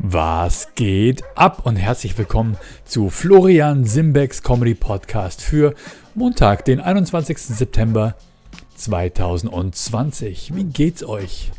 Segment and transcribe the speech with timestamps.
[0.00, 5.74] Was geht ab und herzlich willkommen zu Florian Simbecks Comedy Podcast für
[6.14, 7.36] Montag, den 21.
[7.36, 8.14] September
[8.76, 10.54] 2020.
[10.54, 11.50] Wie geht's euch?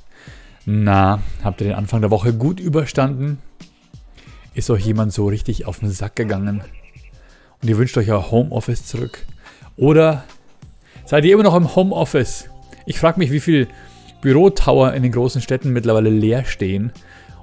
[0.66, 3.40] Na, habt ihr den Anfang der Woche gut überstanden?
[4.54, 6.62] Ist euch jemand so richtig auf den Sack gegangen?
[7.62, 9.26] Und ihr wünscht euch euer Homeoffice zurück?
[9.76, 10.24] Oder
[11.04, 12.46] seid ihr immer noch im Homeoffice?
[12.86, 13.68] Ich frage mich, wie viel
[14.22, 16.94] Bürotower in den großen Städten mittlerweile leer stehen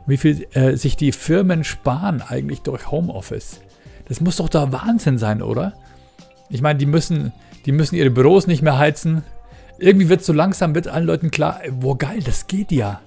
[0.07, 3.61] wie viel äh, sich die Firmen sparen eigentlich durch Homeoffice.
[4.08, 5.75] Das muss doch der Wahnsinn sein, oder?
[6.48, 7.32] Ich meine, die müssen,
[7.67, 9.25] die müssen ihre Büros nicht mehr heizen.
[9.79, 13.00] Irgendwie wird so langsam wird allen Leuten klar, wo geil, das geht ja.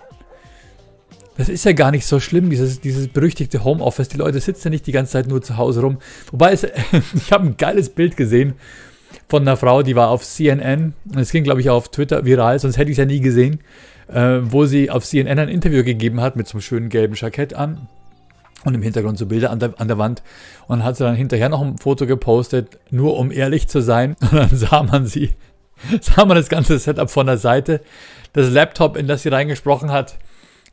[1.38, 4.10] Das ist ja gar nicht so schlimm, dieses, dieses berüchtigte Homeoffice.
[4.10, 6.00] Die Leute sitzen ja nicht die ganze Zeit nur zu Hause rum.
[6.32, 6.64] Wobei, es,
[7.16, 8.56] ich habe ein geiles Bild gesehen
[9.30, 10.94] von einer Frau, die war auf CNN.
[11.16, 13.62] Es ging, glaube ich, auf Twitter viral, sonst hätte ich es ja nie gesehen
[14.12, 17.54] äh, wo sie auf CNN ein Interview gegeben hat mit so einem schönen gelben Jackett
[17.54, 17.88] an
[18.66, 20.22] und im Hintergrund so Bilder an der, an der Wand.
[20.68, 24.16] Und hat sie dann hinterher noch ein Foto gepostet, nur um ehrlich zu sein.
[24.22, 25.34] Und dann sah man sie,
[26.02, 27.82] sah man das ganze Setup von der Seite.
[28.34, 30.18] Das Laptop, in das sie reingesprochen hat,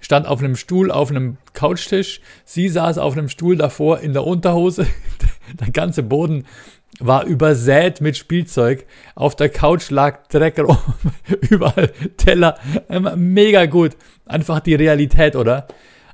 [0.01, 2.21] stand auf einem Stuhl auf einem Couchtisch.
[2.45, 4.87] Sie saß auf einem Stuhl davor in der Unterhose.
[5.61, 6.45] Der ganze Boden
[6.99, 8.87] war übersät mit Spielzeug.
[9.15, 10.79] Auf der Couch lag Dreck rum,
[11.51, 12.59] überall Teller.
[13.17, 13.97] Mega gut.
[14.25, 15.67] Einfach die Realität, oder?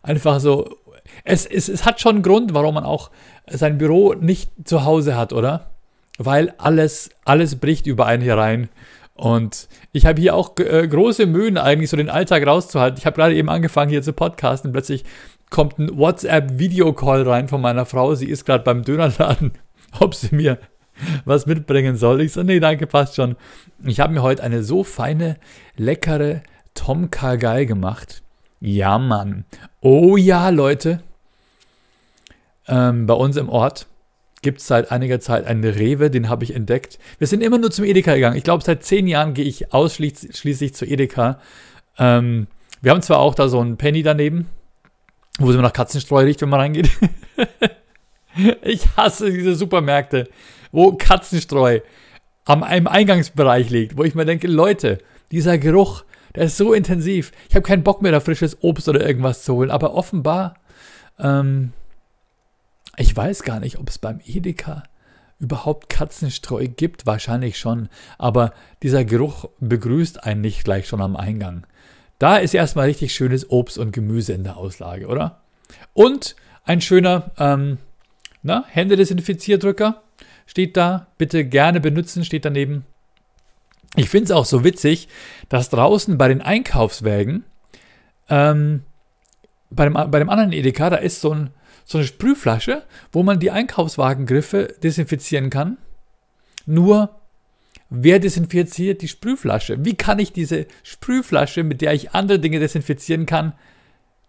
[0.02, 0.76] Einfach so.
[1.24, 3.10] Es, es, es hat schon einen Grund, warum man auch
[3.48, 5.70] sein Büro nicht zu Hause hat, oder?
[6.18, 8.68] Weil alles, alles bricht über einen hier rein.
[9.14, 12.98] Und ich habe hier auch äh, große Mühen, eigentlich so den Alltag rauszuhalten.
[12.98, 15.04] Ich habe gerade eben angefangen hier zu podcasten plötzlich
[15.52, 18.16] kommt ein WhatsApp-Videocall rein von meiner Frau.
[18.16, 19.52] Sie ist gerade beim Dönerladen,
[20.00, 20.58] ob sie mir
[21.24, 22.20] was mitbringen soll.
[22.22, 23.36] Ich so, nee, danke, passt schon.
[23.84, 25.36] Ich habe mir heute eine so feine,
[25.76, 26.42] leckere
[26.74, 28.22] Tom Kha gemacht.
[28.60, 29.44] Ja, Mann.
[29.80, 31.02] Oh ja, Leute.
[32.66, 33.86] Ähm, bei uns im Ort
[34.40, 36.98] gibt es seit einiger Zeit einen Rewe, den habe ich entdeckt.
[37.18, 38.36] Wir sind immer nur zum Edeka gegangen.
[38.36, 41.38] Ich glaube, seit zehn Jahren gehe ich ausschließlich zu Edeka.
[41.98, 42.46] Ähm,
[42.80, 44.48] wir haben zwar auch da so einen Penny daneben,
[45.38, 46.90] wo es immer nach Katzenstreu riecht, wenn man reingeht.
[48.62, 50.28] ich hasse diese Supermärkte
[50.72, 51.80] wo Katzenstreu
[52.44, 54.98] am einem Eingangsbereich liegt, wo ich mir denke, Leute,
[55.30, 56.04] dieser Geruch,
[56.34, 57.30] der ist so intensiv.
[57.48, 59.70] Ich habe keinen Bock mehr, da frisches Obst oder irgendwas zu holen.
[59.70, 60.54] Aber offenbar,
[61.18, 61.72] ähm,
[62.96, 64.82] ich weiß gar nicht, ob es beim Edeka
[65.38, 67.06] überhaupt Katzenstreu gibt.
[67.06, 67.88] Wahrscheinlich schon.
[68.18, 71.66] Aber dieser Geruch begrüßt einen nicht gleich schon am Eingang.
[72.22, 75.40] Da ist erstmal richtig schönes Obst und Gemüse in der Auslage, oder?
[75.92, 77.78] Und ein schöner ähm,
[78.44, 80.04] na, Händedesinfizierdrücker
[80.46, 82.86] steht da, bitte gerne benutzen, steht daneben.
[83.96, 85.08] Ich finde es auch so witzig,
[85.48, 87.42] dass draußen bei den Einkaufswägen,
[88.28, 88.84] ähm,
[89.70, 91.50] bei, dem, bei dem anderen Edeka, da ist so, ein,
[91.84, 95.76] so eine Sprühflasche, wo man die Einkaufswagengriffe desinfizieren kann.
[96.66, 97.18] Nur,
[97.92, 99.84] wer desinfiziert die Sprühflasche?
[99.84, 103.52] Wie kann ich diese Sprühflasche, mit der ich andere Dinge desinfizieren kann,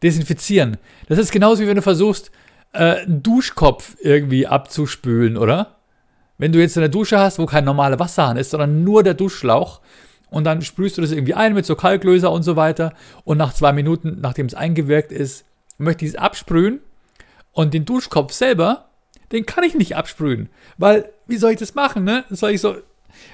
[0.03, 0.77] desinfizieren?
[1.07, 2.31] Das ist genauso wie wenn du versuchst,
[2.73, 5.77] äh, einen Duschkopf irgendwie abzuspülen, oder?
[6.37, 9.79] Wenn du jetzt eine Dusche hast, wo kein normaler Wasserhahn ist, sondern nur der Duschschlauch
[10.29, 12.93] und dann sprühst du das irgendwie ein mit so Kalklöser und so weiter
[13.23, 15.45] und nach zwei Minuten, nachdem es eingewirkt ist,
[15.77, 16.81] möchte ich es absprühen
[17.53, 18.89] und den Duschkopf selber,
[19.31, 22.25] den kann ich nicht absprühen, weil wie soll ich das machen, ne?
[22.29, 22.75] soll ich so,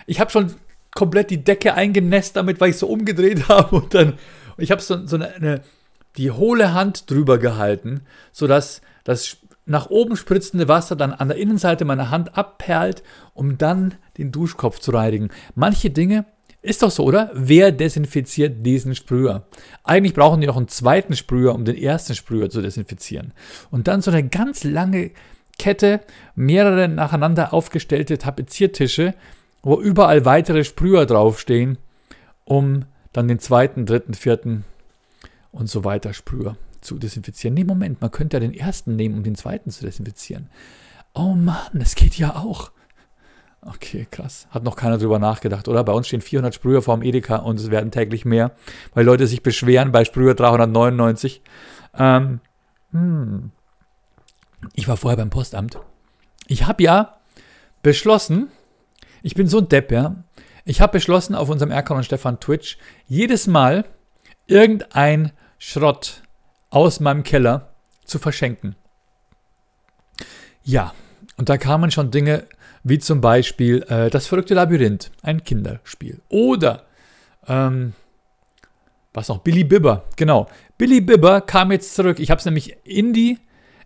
[0.05, 0.53] ich habe schon
[0.91, 4.13] komplett die Decke eingenässt damit, weil ich so umgedreht habe und dann,
[4.57, 5.61] ich habe so, so eine, eine,
[6.17, 8.01] die hohle Hand drüber gehalten,
[8.31, 13.95] sodass das nach oben spritzende Wasser dann an der Innenseite meiner Hand abperlt, um dann
[14.17, 15.29] den Duschkopf zu reinigen.
[15.53, 16.25] Manche Dinge
[16.61, 17.31] ist doch so, oder?
[17.33, 19.47] Wer desinfiziert diesen Sprüher?
[19.83, 23.33] Eigentlich brauchen die noch einen zweiten Sprüher, um den ersten Sprüher zu desinfizieren.
[23.69, 25.11] Und dann so eine ganz lange
[25.57, 26.01] Kette,
[26.35, 29.13] mehrere nacheinander aufgestellte Tapeziertische,
[29.61, 31.77] wo überall weitere Sprüher draufstehen,
[32.45, 34.65] um dann den zweiten, dritten, vierten
[35.51, 37.53] und so weiter Sprüher zu desinfizieren.
[37.53, 40.49] Nee, Moment, man könnte ja den ersten nehmen, um den zweiten zu desinfizieren.
[41.13, 42.71] Oh Mann, das geht ja auch.
[43.61, 44.47] Okay, krass.
[44.51, 45.83] Hat noch keiner drüber nachgedacht, oder?
[45.83, 48.51] Bei uns stehen 400 Sprüher vorm Edeka und es werden täglich mehr,
[48.93, 51.41] weil Leute sich beschweren bei Sprüher 399.
[51.97, 52.39] Ähm,
[52.91, 53.51] hm.
[54.73, 55.77] Ich war vorher beim Postamt.
[56.47, 57.17] Ich habe ja
[57.83, 58.49] beschlossen,
[59.21, 60.15] ich bin so ein Depp, ja.
[60.65, 62.77] Ich habe beschlossen auf unserem Erkan und Stefan Twitch,
[63.07, 63.85] jedes Mal
[64.47, 66.21] irgendein Schrott
[66.69, 67.73] aus meinem Keller
[68.05, 68.75] zu verschenken.
[70.63, 70.93] Ja,
[71.37, 72.45] und da kamen schon Dinge
[72.83, 76.21] wie zum Beispiel äh, Das verrückte Labyrinth, ein Kinderspiel.
[76.29, 76.83] Oder,
[77.47, 77.93] ähm,
[79.13, 80.47] was noch, Billy Bibber, genau.
[80.77, 82.19] Billy Bibber kam jetzt zurück.
[82.19, 83.39] Ich habe es nämlich in die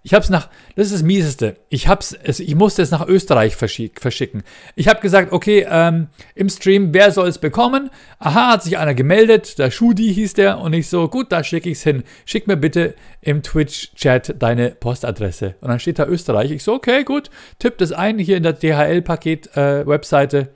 [0.06, 1.56] ich habe es nach, das ist das Mieseste.
[1.70, 4.44] Ich, hab's, ich musste es nach Österreich verschicken.
[4.76, 7.90] Ich habe gesagt, okay, ähm, im Stream, wer soll es bekommen?
[8.20, 10.60] Aha, hat sich einer gemeldet, der Shudi hieß der.
[10.60, 12.04] Und ich so, gut, da schicke ich es hin.
[12.26, 15.56] Schick mir bitte im Twitch-Chat deine Postadresse.
[15.62, 16.52] Und dann steht da Österreich.
[16.52, 17.30] Ich so, okay, gut,
[17.60, 20.50] tipp das ein hier in der DHL-Paket-Webseite.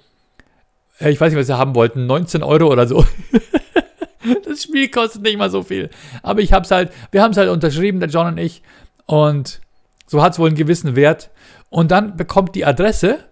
[1.00, 3.06] Äh, ich weiß nicht, was sie haben wollten, 19 Euro oder so.
[4.46, 5.90] das Spiel kostet nicht mal so viel.
[6.22, 8.62] Aber ich hab's halt, wir haben es halt unterschrieben, der John und ich.
[9.07, 9.62] Und
[10.06, 11.31] so hat es wohl einen gewissen Wert.
[11.69, 13.25] Und dann bekommt die Adresse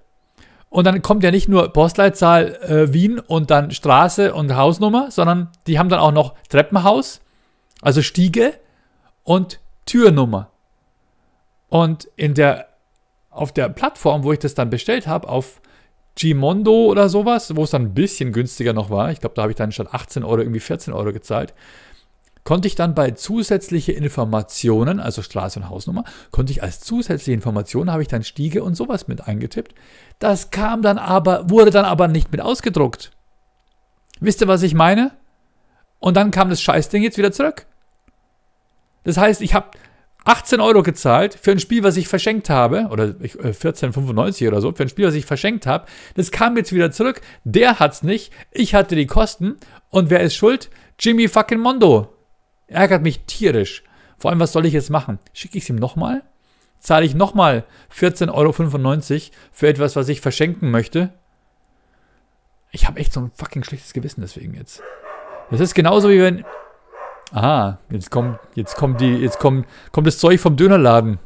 [0.70, 5.50] und dann kommt ja nicht nur Postleitzahl äh, Wien und dann Straße und Hausnummer, sondern
[5.68, 7.22] die haben dann auch noch Treppenhaus,
[7.82, 8.54] also Stiege
[9.24, 10.52] und Türnummer.
[11.70, 12.68] Und in der,
[13.30, 15.62] auf der Plattform, wo ich das dann bestellt habe, auf
[16.18, 19.52] Gmondo oder sowas, wo es dann ein bisschen günstiger noch war, ich glaube, da habe
[19.52, 21.54] ich dann statt 18 Euro irgendwie 14 Euro gezahlt,
[22.46, 27.92] konnte ich dann bei zusätzliche Informationen, also Straße und Hausnummer, konnte ich als zusätzliche Information,
[27.92, 29.76] habe ich dann Stiege und sowas mit eingetippt.
[30.20, 33.12] Das kam dann aber, wurde dann aber nicht mit ausgedruckt.
[34.22, 35.12] Wisst ihr, was ich meine?
[36.00, 37.66] Und dann kam das Scheißding jetzt wieder zurück.
[39.04, 39.72] Das heißt, ich habe
[40.26, 44.72] 18 Euro gezahlt für ein Spiel, was ich verschenkt habe, oder 14,95 äh, oder so,
[44.72, 45.88] für ein Spiel, was ich verschenkt habe.
[46.14, 47.22] Das kam jetzt wieder zurück.
[47.44, 48.32] Der hat's nicht.
[48.52, 49.58] Ich hatte die Kosten.
[49.90, 50.70] Und wer ist schuld?
[51.00, 52.15] Jimmy fucking Mondo.
[52.68, 53.84] Ärgert mich tierisch.
[54.18, 55.20] Vor allem, was soll ich jetzt machen?
[55.34, 56.24] Schicke ich es ihm nochmal?
[56.80, 57.64] Zahle ich nochmal
[57.94, 61.14] 14,95 Euro für etwas, was ich verschenken möchte?
[62.72, 64.82] Ich habe echt so ein fucking schlechtes Gewissen deswegen jetzt.
[65.50, 66.46] Das ist genauso wie wenn.
[67.32, 71.20] Aha, jetzt kommt, jetzt kommt die, jetzt kommt, kommt das Zeug vom Dönerladen.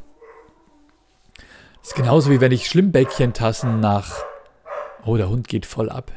[1.80, 4.24] Das ist genauso wie wenn ich Schlimmbäckchen-Tassen nach.
[5.04, 6.12] Oh, der Hund geht voll ab.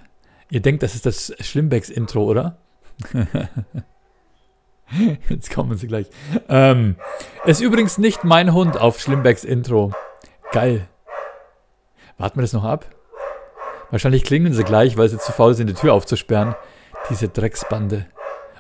[0.50, 2.58] Ihr denkt, das ist das Schlimmbecks-Intro, oder?
[5.30, 6.08] Jetzt kommen sie gleich.
[6.50, 6.96] Ähm,
[7.46, 9.92] ist übrigens nicht mein Hund auf Schlimmbecks Intro.
[10.52, 10.88] Geil.
[12.18, 12.86] Warten wir das noch ab?
[13.92, 16.56] Wahrscheinlich klingeln sie gleich, weil sie zu faul sind, die Tür aufzusperren.
[17.10, 18.06] Diese Drecksbande.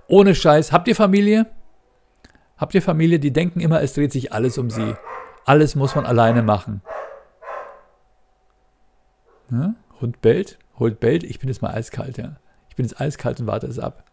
[0.08, 0.72] Ohne Scheiß.
[0.72, 1.48] Habt ihr Familie?
[2.58, 4.96] Habt ihr Familie, die denken immer, es dreht sich alles um sie.
[5.46, 6.82] Alles muss man alleine machen.
[9.52, 9.76] Ja?
[10.02, 11.24] Hund bellt, holt bellt.
[11.24, 12.38] Ich bin jetzt mal eiskalt, ja.
[12.70, 14.06] Ich bin jetzt eiskalt und warte es ab.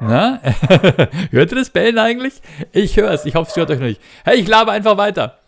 [0.00, 0.40] Na?
[1.30, 2.40] hört ihr das Bellen eigentlich?
[2.72, 3.26] Ich höre es.
[3.26, 4.00] Ich hoffe, es stört euch noch nicht.
[4.24, 5.38] Hey, ich labe einfach weiter.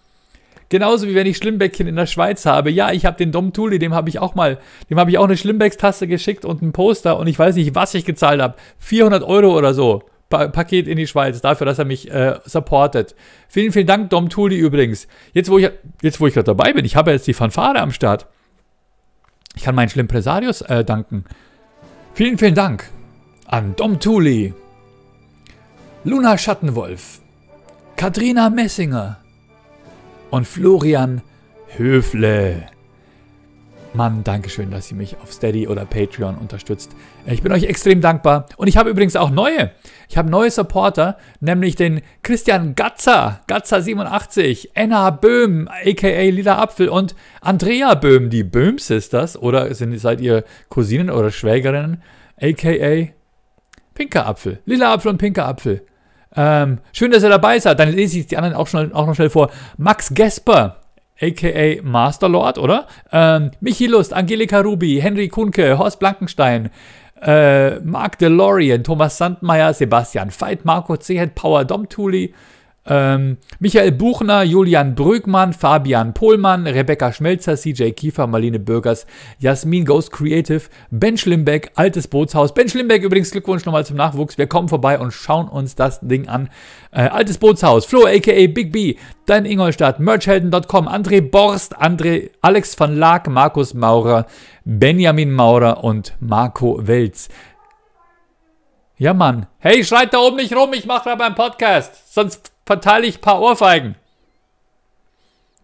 [0.68, 2.70] Genauso wie wenn ich Schlimmbäckchen in der Schweiz habe.
[2.70, 4.58] Ja, ich habe den Dom Tuli, dem habe ich auch mal,
[4.88, 7.92] dem habe ich auch eine Schlimmbecks-Tasse geschickt und ein Poster und ich weiß nicht, was
[7.94, 8.54] ich gezahlt habe.
[8.78, 10.04] 400 Euro oder so.
[10.30, 13.14] Pa Paket in die Schweiz, dafür, dass er mich äh, supportet.
[13.48, 15.08] Vielen, vielen Dank, Dom Tuli übrigens.
[15.34, 15.68] Jetzt, wo ich,
[16.00, 18.26] ich gerade dabei bin, ich habe jetzt die Fanfare am Start.
[19.54, 21.24] Ich kann meinen Schlimmpresarius äh, danken.
[22.14, 22.88] Vielen, vielen Dank
[23.52, 24.54] an Dom Thuli,
[26.04, 27.20] Luna Schattenwolf,
[27.96, 29.18] Katrina Messinger
[30.30, 31.20] und Florian
[31.76, 32.62] Höfle.
[33.92, 36.92] Mann, Dankeschön, dass ihr mich auf Steady oder Patreon unterstützt.
[37.26, 38.46] Ich bin euch extrem dankbar.
[38.56, 39.72] Und ich habe übrigens auch neue.
[40.08, 47.14] Ich habe neue Supporter, nämlich den Christian Gatzer, Gatzer87, Enna Böhm, aka Lila Apfel und
[47.42, 49.36] Andrea Böhm, die Böhm Sisters.
[49.36, 52.02] Oder sind, seid ihr Cousinen oder Schwägerinnen,
[52.40, 53.12] aka
[53.94, 54.60] Pinker Apfel.
[54.64, 55.86] Lila Apfel und pinker Apfel.
[56.34, 57.78] Ähm, schön, dass ihr dabei seid.
[57.78, 59.50] Dann lese ich die anderen auch, schnell, auch noch schnell vor.
[59.76, 60.80] Max Gesper,
[61.20, 61.82] a.k.a.
[61.82, 62.86] Masterlord, oder?
[63.12, 66.70] Ähm, Michi Lust, Angelika Rubi, Henry Kunke, Horst Blankenstein,
[67.20, 72.34] äh, Mark DeLorean, Thomas Sandmeier, Sebastian Veit, Marco Zehet, Power Dom Thuli,
[72.84, 79.06] ähm, Michael Buchner, Julian Brügmann, Fabian Pohlmann, Rebecca Schmelzer, CJ Kiefer, Marlene Bürgers,
[79.38, 82.54] Jasmin Ghost Creative, Ben Schlimbeck, Altes Bootshaus.
[82.54, 84.36] Ben Schlimbeck, übrigens Glückwunsch nochmal zum Nachwuchs.
[84.36, 86.50] Wir kommen vorbei und schauen uns das Ding an.
[86.90, 88.96] Äh, Altes Bootshaus, Flo aka Big B,
[89.26, 94.26] Dan Ingolstadt, Merchhelden.com, André Borst, André, Alex van Laak, Markus Maurer,
[94.64, 97.28] Benjamin Maurer und Marco Welz.
[98.98, 99.46] Ja, Mann.
[99.58, 102.14] Hey, schreit da oben nicht rum, ich mache da beim Podcast.
[102.14, 103.96] Sonst verteile ich ein paar Ohrfeigen.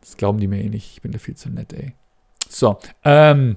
[0.00, 0.92] Das glauben die mir eh nicht.
[0.92, 1.92] Ich bin da viel zu nett, ey.
[2.48, 3.56] So, ähm,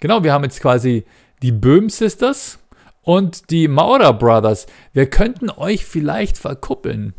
[0.00, 1.04] genau, wir haben jetzt quasi
[1.42, 2.58] die Böhm Sisters
[3.02, 4.66] und die Maurer Brothers.
[4.92, 7.14] Wir könnten euch vielleicht verkuppeln.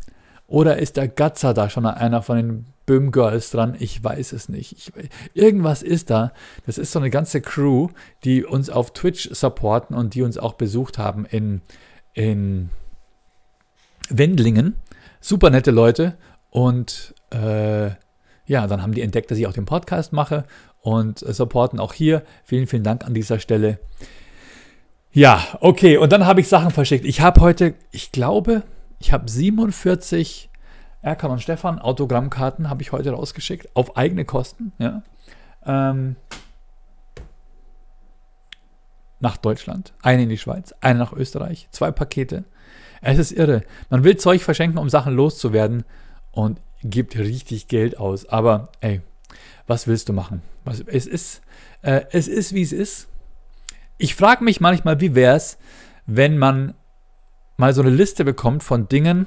[0.47, 3.75] Oder ist der Gatzer da schon einer von den Böhm Girls dran?
[3.79, 4.73] Ich weiß es nicht.
[4.73, 4.91] Ich,
[5.33, 6.33] irgendwas ist da.
[6.65, 7.89] Das ist so eine ganze Crew,
[8.23, 11.61] die uns auf Twitch supporten und die uns auch besucht haben in,
[12.13, 12.69] in
[14.09, 14.75] Wendlingen
[15.21, 16.17] super nette Leute
[16.49, 17.91] und äh,
[18.45, 20.43] ja, dann haben die entdeckt, dass ich auch den Podcast mache
[20.81, 22.23] und äh, supporten auch hier.
[22.43, 23.79] Vielen, vielen Dank an dieser Stelle.
[25.13, 25.97] Ja, okay.
[25.97, 27.05] Und dann habe ich Sachen verschickt.
[27.05, 28.63] Ich habe heute, ich glaube,
[28.99, 30.49] ich habe 47
[31.01, 34.71] Erkan und Stefan Autogrammkarten habe ich heute rausgeschickt auf eigene Kosten.
[34.77, 35.01] Ja.
[35.65, 36.15] Ähm,
[39.19, 42.43] nach Deutschland, eine in die Schweiz, eine nach Österreich, zwei Pakete.
[43.01, 43.63] Es ist irre.
[43.89, 45.83] Man will Zeug verschenken, um Sachen loszuwerden
[46.31, 48.27] und gibt richtig Geld aus.
[48.27, 49.01] Aber ey,
[49.67, 50.41] was willst du machen?
[50.63, 51.41] Was, es, ist,
[51.81, 53.07] äh, es ist, wie es ist.
[53.97, 55.57] Ich frage mich manchmal, wie wäre es,
[56.05, 56.75] wenn man
[57.57, 59.25] mal so eine Liste bekommt von Dingen,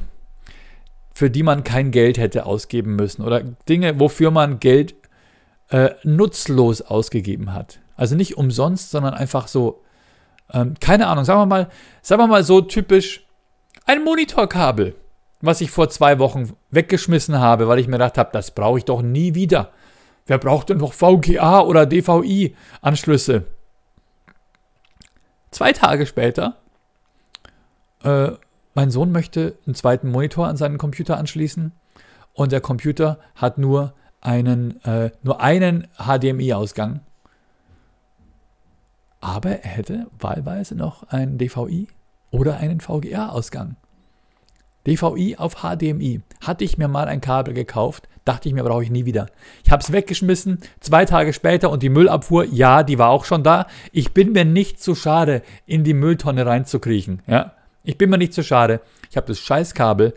[1.12, 4.96] für die man kein Geld hätte ausgeben müssen oder Dinge, wofür man Geld
[5.70, 7.80] äh, nutzlos ausgegeben hat.
[7.96, 9.82] Also nicht umsonst, sondern einfach so,
[10.52, 11.68] ähm, keine Ahnung, sagen wir mal,
[12.02, 13.23] sagen wir mal so typisch
[13.84, 14.94] ein Monitorkabel,
[15.40, 18.84] was ich vor zwei Wochen weggeschmissen habe, weil ich mir gedacht habe, das brauche ich
[18.84, 19.70] doch nie wieder.
[20.26, 23.44] Wer braucht denn noch VGA oder DVI-Anschlüsse?
[25.50, 26.56] Zwei Tage später,
[28.02, 28.32] äh,
[28.74, 31.72] mein Sohn möchte einen zweiten Monitor an seinen Computer anschließen
[32.32, 37.00] und der Computer hat nur einen, äh, nur einen HDMI-Ausgang.
[39.20, 41.88] Aber er hätte wahlweise noch einen DVI
[42.34, 43.76] oder einen VGA-Ausgang.
[44.86, 46.20] DVI auf HDMI.
[46.42, 49.26] Hatte ich mir mal ein Kabel gekauft, dachte ich mir, brauche ich nie wieder.
[49.64, 53.42] Ich habe es weggeschmissen, zwei Tage später und die Müllabfuhr, ja, die war auch schon
[53.42, 53.66] da.
[53.92, 57.22] Ich bin mir nicht zu schade, in die Mülltonne reinzukriechen.
[57.26, 57.52] Ja?
[57.82, 58.80] Ich bin mir nicht zu schade.
[59.10, 60.14] Ich habe das Scheißkabel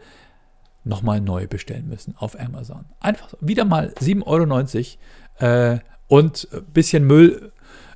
[0.83, 2.85] nochmal neu bestellen müssen auf Amazon.
[2.99, 4.97] Einfach wieder mal 7,90
[5.39, 7.51] Euro äh, und ein bisschen Müll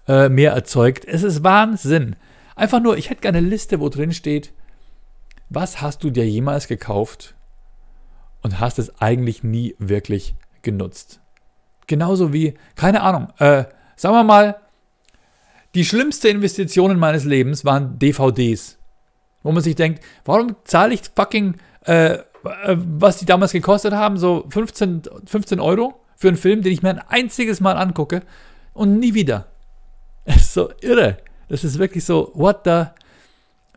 [0.07, 1.05] äh, mehr erzeugt.
[1.05, 2.15] Es ist Wahnsinn.
[2.55, 4.53] Einfach nur, ich hätte gerne eine Liste, wo drin steht,
[5.49, 7.35] was hast du dir jemals gekauft
[8.41, 11.19] und hast es eigentlich nie wirklich genutzt.
[11.87, 13.65] Genauso wie, keine Ahnung, äh,
[13.95, 14.57] sagen wir mal,
[15.75, 18.77] die schlimmste Investitionen meines Lebens waren DVDs.
[19.43, 22.23] Wo man sich denkt, warum zahle ich fucking, äh, äh,
[22.75, 26.89] was die damals gekostet haben, so 15, 15 Euro für einen Film, den ich mir
[26.89, 28.21] ein einziges Mal angucke
[28.73, 29.47] und nie wieder.
[30.25, 31.17] Das ist so irre.
[31.51, 32.85] Das ist wirklich so, what the.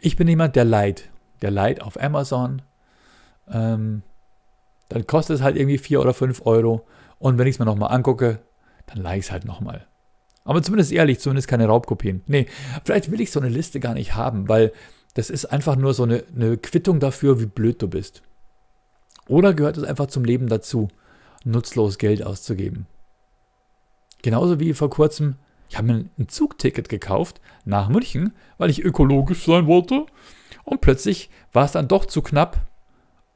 [0.01, 1.11] Ich bin jemand, der leid.
[1.43, 2.63] Der leid auf Amazon.
[3.51, 4.03] Ähm,
[4.89, 6.87] dann kostet es halt irgendwie 4 oder 5 Euro.
[7.19, 8.39] Und wenn ich es mir nochmal angucke,
[8.87, 9.89] dann leih ich es halt nochmal.
[10.45, 12.23] Aber zumindest ehrlich, zumindest keine Raubkopien.
[12.29, 12.47] Nee,
[12.85, 14.73] vielleicht will ich so eine Liste gar nicht haben, weil
[15.15, 18.23] das ist einfach nur so eine, eine Quittung dafür, wie blöd du bist.
[19.27, 20.91] Oder gehört es einfach zum Leben dazu,
[21.43, 22.87] nutzlos Geld auszugeben?
[24.23, 25.35] Genauso wie vor kurzem,
[25.69, 30.07] ich habe mir ein Zugticket gekauft nach München, weil ich ökologisch sein wollte.
[30.65, 32.61] Und plötzlich war es dann doch zu knapp.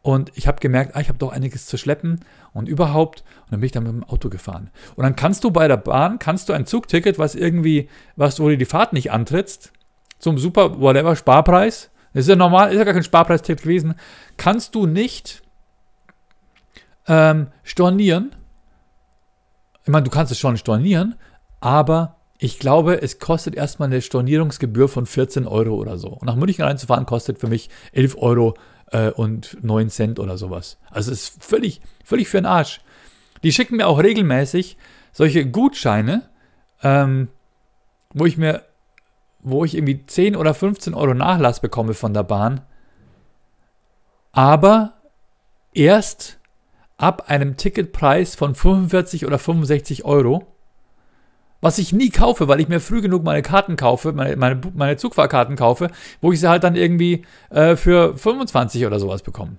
[0.03, 3.25] Und ich habe gemerkt, ah, ich habe doch einiges zu schleppen und überhaupt.
[3.45, 4.71] Und dann bin ich dann mit dem Auto gefahren.
[4.95, 8.49] Und dann kannst du bei der Bahn, kannst du ein Zugticket, was irgendwie, was, wo
[8.49, 9.73] du die Fahrt nicht antrittst,
[10.19, 13.95] zum super, whatever, Sparpreis, das ist ja normal, ist ja gar kein Sparpreistipp gewesen,
[14.37, 15.43] kannst du nicht
[17.07, 18.35] ähm, stornieren.
[19.85, 21.17] Ich meine, du kannst es schon stornieren,
[21.61, 26.09] aber ich glaube, es kostet erstmal eine Stornierungsgebühr von 14 Euro oder so.
[26.09, 28.55] Und nach München reinzufahren kostet für mich 11 Euro
[28.93, 30.79] äh, und 9 Cent oder sowas.
[30.91, 32.81] Also es ist völlig, völlig für den Arsch.
[33.43, 34.77] Die schicken mir auch regelmäßig
[35.13, 36.29] solche Gutscheine,
[36.83, 37.29] ähm,
[38.15, 38.63] wo ich mir
[39.41, 42.61] wo ich irgendwie 10 oder 15 Euro Nachlass bekomme von der Bahn,
[44.33, 44.95] aber
[45.73, 46.39] erst
[46.97, 50.47] ab einem Ticketpreis von 45 oder 65 Euro,
[51.61, 54.97] was ich nie kaufe, weil ich mir früh genug meine Karten kaufe, meine, meine, meine
[54.97, 59.57] Zugfahrkarten kaufe, wo ich sie halt dann irgendwie äh, für 25 oder sowas bekomme.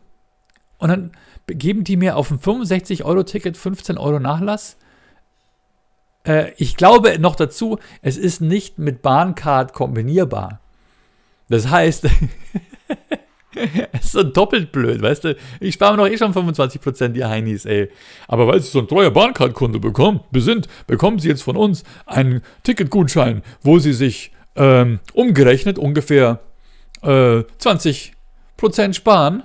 [0.77, 1.11] Und dann
[1.47, 4.77] geben die mir auf ein 65-Euro-Ticket 15 Euro Nachlass
[6.25, 10.59] äh, ich glaube noch dazu, es ist nicht mit Bahncard kombinierbar.
[11.49, 12.07] Das heißt,
[13.99, 15.35] ist so doppelt blöd, weißt du?
[15.59, 17.89] Ich spare mir doch eh schon 25%, ihr Heinis, ey.
[18.27, 22.41] Aber weil Sie so ein treuer Bahncard-Kunde bekommen, besinnt, bekommen Sie jetzt von uns einen
[22.63, 26.39] Ticketgutschein, wo Sie sich ähm, umgerechnet ungefähr
[27.01, 28.13] äh, 20%
[28.93, 29.43] sparen.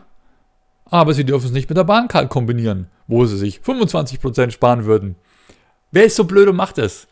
[0.86, 5.16] Aber Sie dürfen es nicht mit der Bahncard kombinieren, wo Sie sich 25% sparen würden.
[5.90, 7.06] Wer ist so blöd und macht das?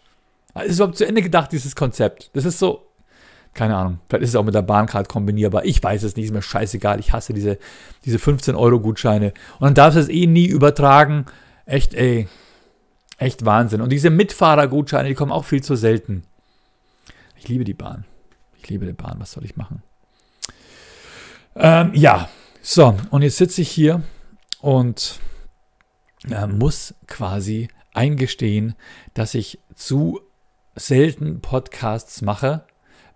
[0.64, 2.30] Ist überhaupt zu Ende gedacht, dieses Konzept?
[2.34, 2.86] Das ist so,
[3.54, 5.64] keine Ahnung, vielleicht ist es auch mit der Bahncard kombinierbar.
[5.64, 6.98] Ich weiß es nicht, ist mir scheißegal.
[7.00, 7.58] Ich hasse diese,
[8.04, 9.34] diese 15-Euro-Gutscheine.
[9.58, 11.26] Und dann darfst du es eh nie übertragen.
[11.66, 12.28] Echt, ey.
[13.18, 13.82] Echt Wahnsinn.
[13.82, 16.24] Und diese Mitfahrergutscheine, die kommen auch viel zu selten.
[17.36, 18.04] Ich liebe die Bahn.
[18.60, 19.16] Ich liebe die Bahn.
[19.18, 19.82] Was soll ich machen?
[21.54, 22.28] Ähm, ja,
[22.62, 22.96] so.
[23.10, 24.02] Und jetzt sitze ich hier
[24.60, 25.20] und
[26.30, 28.74] äh, muss quasi eingestehen,
[29.14, 30.20] dass ich zu
[30.74, 32.64] selten Podcasts mache,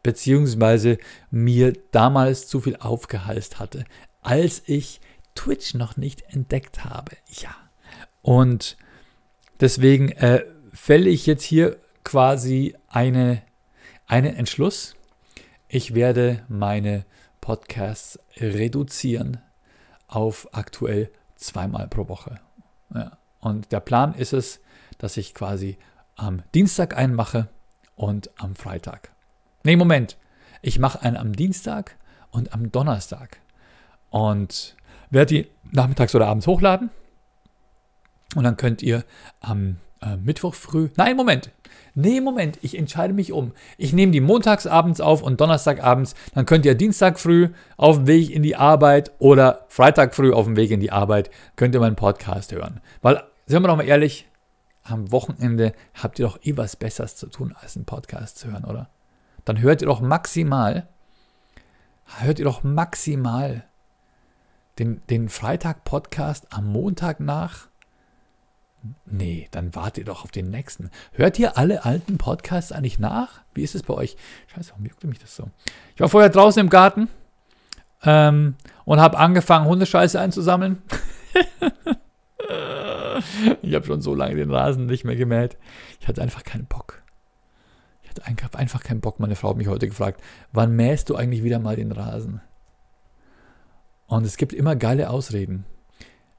[0.06, 0.98] beziehungsweise
[1.32, 3.84] mir damals zu viel aufgehalst hatte,
[4.22, 5.00] als ich
[5.34, 7.16] Twitch noch nicht entdeckt habe.
[7.26, 7.50] Ja.
[8.22, 8.76] Und
[9.58, 13.42] deswegen äh, fälle ich jetzt hier quasi eine,
[14.06, 14.94] einen Entschluss.
[15.66, 17.04] Ich werde meine
[17.40, 19.38] Podcasts reduzieren
[20.06, 22.38] auf aktuell zweimal pro Woche.
[22.94, 23.18] Ja.
[23.40, 24.60] Und der Plan ist es,
[24.98, 25.78] dass ich quasi
[26.14, 27.48] am Dienstag einen mache
[27.96, 29.15] und am Freitag.
[29.66, 30.16] Nee, Moment.
[30.62, 31.96] Ich mache einen am Dienstag
[32.30, 33.40] und am Donnerstag.
[34.11, 34.76] Und
[35.11, 36.90] werde die nachmittags oder abends hochladen.
[38.37, 39.04] Und dann könnt ihr
[39.40, 40.90] am äh, Mittwoch früh.
[40.96, 41.50] Nein, Moment.
[41.96, 42.61] Nee, Moment.
[42.62, 43.54] Ich entscheide mich um.
[43.76, 46.14] Ich nehme die montags abends auf und Donnerstagabends.
[46.32, 50.44] Dann könnt ihr Dienstag früh auf dem Weg in die Arbeit oder Freitag früh auf
[50.44, 52.80] dem Weg in die Arbeit könnt ihr meinen Podcast hören.
[53.02, 54.28] Weil, sagen wir doch mal ehrlich,
[54.85, 58.64] am Wochenende habt ihr doch eh was Besseres zu tun, als einen Podcast zu hören,
[58.64, 58.90] oder?
[59.46, 60.88] Dann hört ihr doch maximal,
[62.18, 63.64] hört ihr doch maximal
[64.78, 67.68] den, den Freitag-Podcast am Montag nach?
[69.04, 70.90] Nee, dann wartet ihr doch auf den nächsten.
[71.12, 73.42] Hört ihr alle alten Podcasts eigentlich nach?
[73.54, 74.16] Wie ist es bei euch?
[74.48, 75.48] Scheiße, warum juckt mich das so?
[75.94, 77.08] Ich war vorher draußen im Garten
[78.02, 80.82] ähm, und habe angefangen, Hundescheiße einzusammeln.
[83.62, 85.56] ich habe schon so lange den Rasen nicht mehr gemäht.
[86.00, 87.05] Ich hatte einfach keinen Bock.
[88.18, 89.20] Ich hatte einfach keinen Bock.
[89.20, 90.20] Meine Frau hat mich heute gefragt,
[90.52, 92.40] wann mähst du eigentlich wieder mal den Rasen?
[94.06, 95.64] Und es gibt immer geile Ausreden.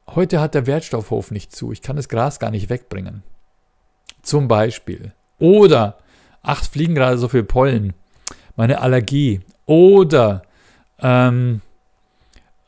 [0.08, 1.72] Heute hat der Wertstoffhof nicht zu.
[1.72, 3.24] Ich kann das Gras gar nicht wegbringen.
[4.22, 5.14] Zum Beispiel.
[5.40, 5.98] Oder,
[6.42, 7.94] ach, fliegen gerade so viel Pollen.
[8.56, 9.42] Meine Allergie.
[9.66, 10.44] Oder,
[11.00, 11.62] ähm,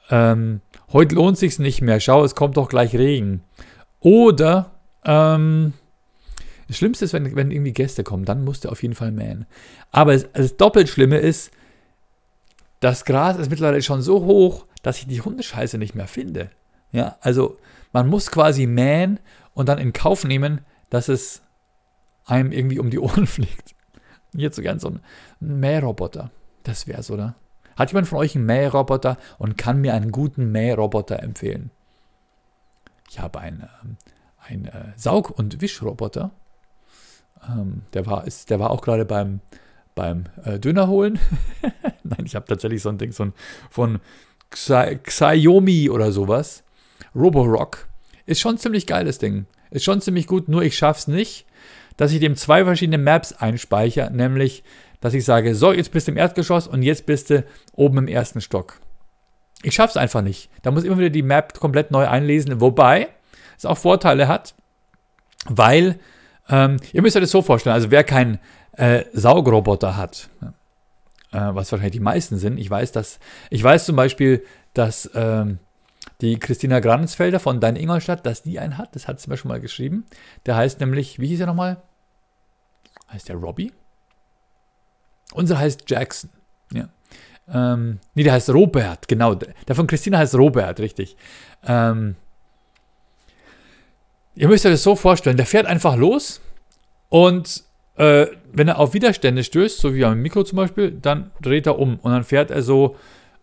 [0.09, 0.61] ähm,
[0.91, 1.99] heute lohnt sich's nicht mehr.
[1.99, 3.41] Schau, es kommt doch gleich Regen.
[4.01, 4.71] Oder,
[5.05, 5.73] ähm,
[6.69, 9.47] das Schlimmste ist, wenn, wenn irgendwie Gäste kommen, dann musst du auf jeden Fall mähen.
[9.89, 11.49] Aber das, das doppelt Schlimme ist,
[12.79, 16.51] das Gras ist mittlerweile schon so hoch, dass ich die Hundescheiße nicht mehr finde.
[16.91, 17.57] Ja, also
[17.91, 19.19] man muss quasi mähen
[19.55, 21.41] und dann in Kauf nehmen, dass es
[22.25, 23.73] einem irgendwie um die Ohren fliegt.
[24.33, 24.99] Jetzt gern so ein
[25.39, 26.29] Mähroboter.
[26.61, 27.33] Das wär's, oder?
[27.77, 31.71] Hat jemand von euch einen Mähroboter und kann mir einen guten Mähroboter empfehlen?
[33.09, 33.97] Ich habe einen, ähm,
[34.37, 36.29] einen äh, Saug- und Wischroboter.
[37.47, 39.39] Ähm, der, war, ist, der war auch gerade beim,
[39.95, 41.19] beim äh, Döner holen.
[42.03, 43.33] Nein, ich habe tatsächlich so ein Ding so ein,
[43.69, 43.99] von
[44.51, 46.63] Xiaomi oder sowas.
[47.15, 47.87] Roborock.
[48.25, 49.45] Ist schon ein ziemlich geiles Ding.
[49.71, 51.45] Ist schon ziemlich gut, nur ich schaff's nicht,
[51.97, 54.63] dass ich dem zwei verschiedene Maps einspeichere, nämlich,
[55.01, 58.07] dass ich sage, so, jetzt bist du im Erdgeschoss und jetzt bist du oben im
[58.07, 58.79] ersten Stock.
[59.61, 60.49] Ich schaff's einfach nicht.
[60.61, 63.09] Da muss ich immer wieder die Map komplett neu einlesen, wobei
[63.57, 64.55] es auch Vorteile hat,
[65.47, 65.99] weil
[66.49, 68.39] ähm, ihr müsst euch das so vorstellen, also wer keinen
[68.73, 70.29] äh, Saugroboter hat,
[71.31, 75.59] äh, was wahrscheinlich die meisten sind, ich weiß, dass, ich weiß zum Beispiel, dass ähm,
[76.21, 79.49] die Christina Gransfelder von Dein Ingolstadt, dass die einen hat, das hat sie mir schon
[79.49, 80.05] mal geschrieben.
[80.45, 81.77] Der heißt nämlich, wie hieß er nochmal?
[83.11, 83.71] Heißt der Robbie?
[85.33, 86.29] Unser heißt Jackson.
[86.73, 86.89] Ja.
[87.51, 89.35] Ähm, nee, der heißt Robert, genau.
[89.35, 91.15] Der von Christina heißt Robert, richtig.
[91.65, 92.15] Ähm,
[94.39, 96.39] ihr müsst euch das so vorstellen, der fährt einfach los
[97.09, 97.63] und
[97.97, 101.77] äh, wenn er auf Widerstände stößt, so wie am Mikro zum Beispiel, dann dreht er
[101.77, 102.95] um und dann fährt er so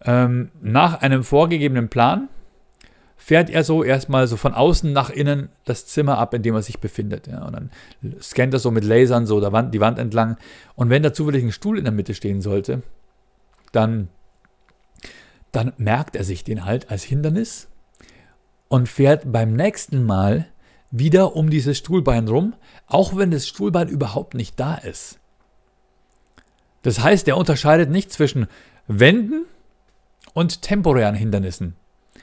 [0.05, 2.31] ähm, nach einem vorgegebenen Plan,
[3.19, 6.63] fährt er so erstmal so von außen nach innen das Zimmer ab, in dem er
[6.63, 7.27] sich befindet.
[7.27, 7.71] Ja, und dann
[8.21, 10.39] scannt er so mit Lasern so der Wand, die Wand entlang.
[10.77, 12.83] Und wenn da zufällig ein Stuhl in der Mitte stehen sollte,
[13.73, 14.09] dann,
[15.53, 17.69] dann merkt er sich den halt als Hindernis
[18.69, 20.47] und fährt beim nächsten Mal
[20.91, 22.55] wieder um dieses Stuhlbein rum,
[22.87, 25.19] auch wenn das Stuhlbein überhaupt nicht da ist.
[26.83, 28.47] Das heißt, er unterscheidet nicht zwischen
[28.87, 29.45] Wänden
[30.35, 31.75] und temporären Hindernissen.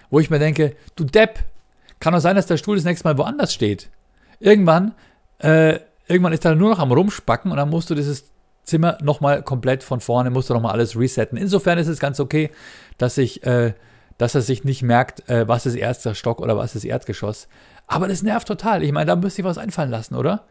[0.09, 1.39] Wo ich mir denke, du Depp,
[1.99, 3.89] kann doch sein, dass der Stuhl das nächste Mal woanders steht.
[4.39, 4.93] Irgendwann,
[5.39, 8.25] äh, irgendwann ist er nur noch am Rumspacken und dann musst du dieses
[8.63, 11.37] Zimmer nochmal komplett von vorne, musst du nochmal alles resetten.
[11.37, 12.49] Insofern ist es ganz okay,
[12.97, 13.73] dass ich, äh,
[14.17, 17.47] dass er sich nicht merkt, äh, was ist erster Stock oder was ist Erdgeschoss.
[17.93, 18.83] Aber das nervt total.
[18.83, 20.45] Ich meine, da müsste ich was einfallen lassen, oder?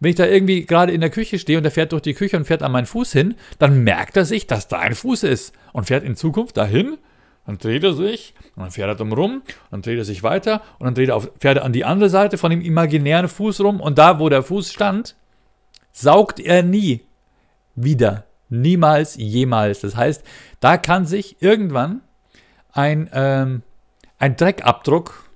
[0.00, 2.36] Wenn ich da irgendwie gerade in der Küche stehe und der fährt durch die Küche
[2.36, 5.54] und fährt an meinen Fuß hin, dann merkt er sich, dass da ein Fuß ist
[5.72, 6.98] und fährt in Zukunft dahin.
[7.46, 10.60] Dann dreht er sich und dann fährt er drum rum, dann dreht er sich weiter
[10.80, 13.60] und dann dreht er auf, fährt er an die andere Seite von dem imaginären Fuß
[13.60, 15.14] rum und da, wo der Fuß stand,
[15.92, 17.02] saugt er nie
[17.76, 18.24] wieder.
[18.48, 19.80] Niemals, jemals.
[19.80, 20.24] Das heißt,
[20.58, 22.00] da kann sich irgendwann
[22.72, 23.62] ein, ähm,
[24.18, 25.30] ein Dreckabdruck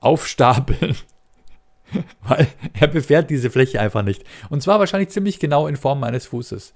[0.00, 0.96] aufstapeln.
[2.22, 4.24] Weil er befährt diese Fläche einfach nicht.
[4.50, 6.74] Und zwar wahrscheinlich ziemlich genau in Form meines Fußes.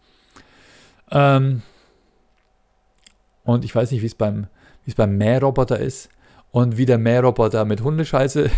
[1.11, 1.63] Ähm,
[3.45, 4.47] und ich weiß nicht, wie es beim,
[4.97, 6.09] beim Mähroboter ist
[6.53, 8.51] und wie der Mähroboter mit Hundescheiße.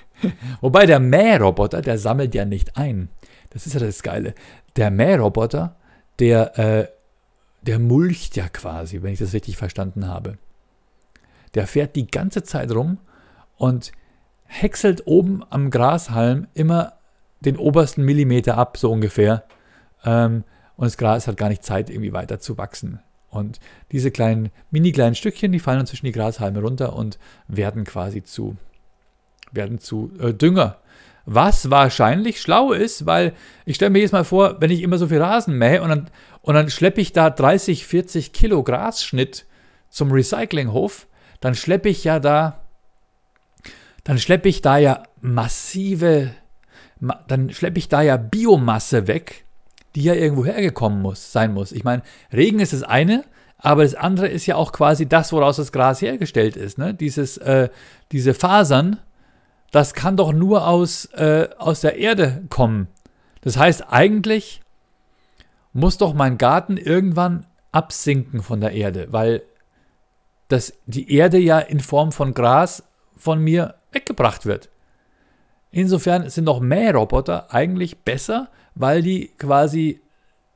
[0.60, 3.08] Wobei der Mähroboter, der sammelt ja nicht ein.
[3.50, 4.34] Das ist ja das Geile.
[4.76, 5.76] Der Mähroboter,
[6.18, 6.88] der, äh,
[7.62, 10.38] der mulcht ja quasi, wenn ich das richtig verstanden habe.
[11.54, 12.98] Der fährt die ganze Zeit rum
[13.56, 13.92] und
[14.46, 16.94] häckselt oben am Grashalm immer
[17.40, 19.44] den obersten Millimeter ab, so ungefähr.
[20.04, 20.44] Ähm,
[20.76, 23.00] und das Gras hat gar nicht Zeit, irgendwie weiter zu wachsen.
[23.30, 23.58] Und
[23.90, 28.22] diese kleinen, mini kleinen Stückchen, die fallen dann zwischen die Grashalme runter und werden quasi
[28.22, 28.56] zu,
[29.50, 30.78] werden zu äh, Dünger.
[31.26, 33.32] Was wahrscheinlich schlau ist, weil
[33.64, 36.10] ich stelle mir jetzt mal vor, wenn ich immer so viel Rasen mähe und dann,
[36.42, 39.46] und dann schleppe ich da 30, 40 Kilo Grasschnitt
[39.88, 41.06] zum Recyclinghof,
[41.40, 42.63] dann schleppe ich ja da,
[44.04, 46.30] dann schleppe ich da ja massive,
[47.26, 49.46] dann schleppe ich da ja Biomasse weg,
[49.94, 51.72] die ja irgendwo hergekommen muss, sein muss.
[51.72, 53.24] Ich meine, Regen ist das eine,
[53.58, 56.76] aber das andere ist ja auch quasi das, woraus das Gras hergestellt ist.
[56.76, 56.92] Ne?
[56.92, 57.70] Dieses, äh,
[58.12, 58.98] diese Fasern,
[59.70, 62.88] das kann doch nur aus, äh, aus der Erde kommen.
[63.40, 64.60] Das heißt, eigentlich
[65.72, 69.42] muss doch mein Garten irgendwann absinken von der Erde, weil
[70.48, 72.84] das, die Erde ja in Form von Gras
[73.16, 74.68] von mir weggebracht wird.
[75.70, 80.00] Insofern sind doch Mähroboter eigentlich besser, weil die quasi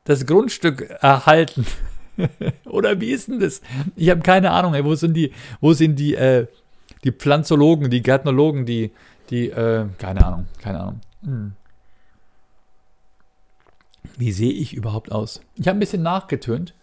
[0.05, 1.67] das Grundstück erhalten.
[2.65, 3.61] Oder wie ist denn das?
[3.97, 6.47] Ich habe keine Ahnung, ey, wo sind die, wo sind die, äh,
[7.05, 8.93] die Pflanzologen, die Gärtnologen, die,
[9.31, 11.01] die, äh, keine Ahnung, keine Ahnung.
[11.23, 11.53] Hm.
[14.17, 15.41] Wie sehe ich überhaupt aus?
[15.55, 16.75] Ich habe ein bisschen nachgetönt.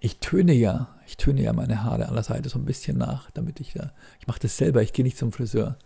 [0.00, 3.30] Ich töne ja, ich töne ja meine Haare an der Seite so ein bisschen nach,
[3.32, 5.76] damit ich da, ich mache das selber, ich gehe nicht zum Friseur,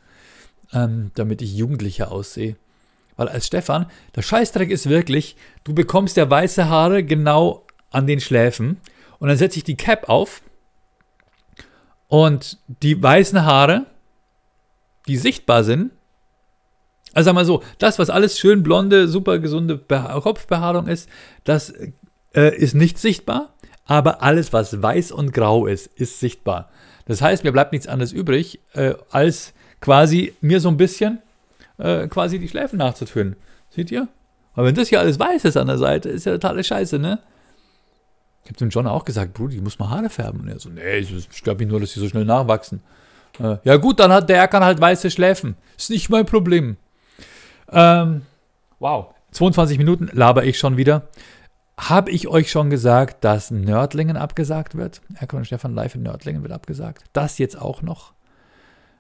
[0.73, 2.57] ähm, damit ich jugendlicher aussehe.
[3.17, 8.21] Weil als Stefan, der Scheißdreck ist wirklich, du bekommst ja weiße Haare genau an den
[8.21, 8.79] Schläfen
[9.19, 10.43] und dann setze ich die Cap auf
[12.09, 13.87] und die weißen Haare,
[15.07, 15.93] die sichtbar sind,
[17.15, 21.09] also sag mal so, das, was alles schön blonde, super gesunde Kopfbehaarung ist,
[21.45, 21.73] das
[22.35, 23.55] äh, ist nicht sichtbar,
[23.93, 26.71] aber alles, was weiß und grau ist, ist sichtbar.
[27.05, 29.53] Das heißt, mir bleibt nichts anderes übrig, äh, als
[29.83, 31.19] quasi mir so ein bisschen
[31.77, 33.37] äh, quasi die Schläfen nachzutönen.
[33.69, 34.09] Seht ihr?
[34.55, 37.19] Aber wenn das hier alles weiß ist an der Seite, ist ja totale Scheiße, ne?
[38.45, 40.41] Ich habe dem John auch gesagt, Bruder, ich muss mal Haare färben.
[40.41, 42.81] Und er so, nee, ich stört mich nur, dass sie so schnell nachwachsen.
[43.39, 45.55] Äh, ja gut, dann hat der kann halt weiße Schläfen.
[45.77, 46.79] Ist nicht mein Problem.
[47.71, 48.23] Ähm,
[48.79, 51.09] wow, 22 Minuten laber ich schon wieder.
[51.89, 55.01] Habe ich euch schon gesagt, dass Nördlingen abgesagt wird?
[55.19, 57.03] Erkan und Stefan live in Nördlingen wird abgesagt.
[57.13, 58.13] Das jetzt auch noch.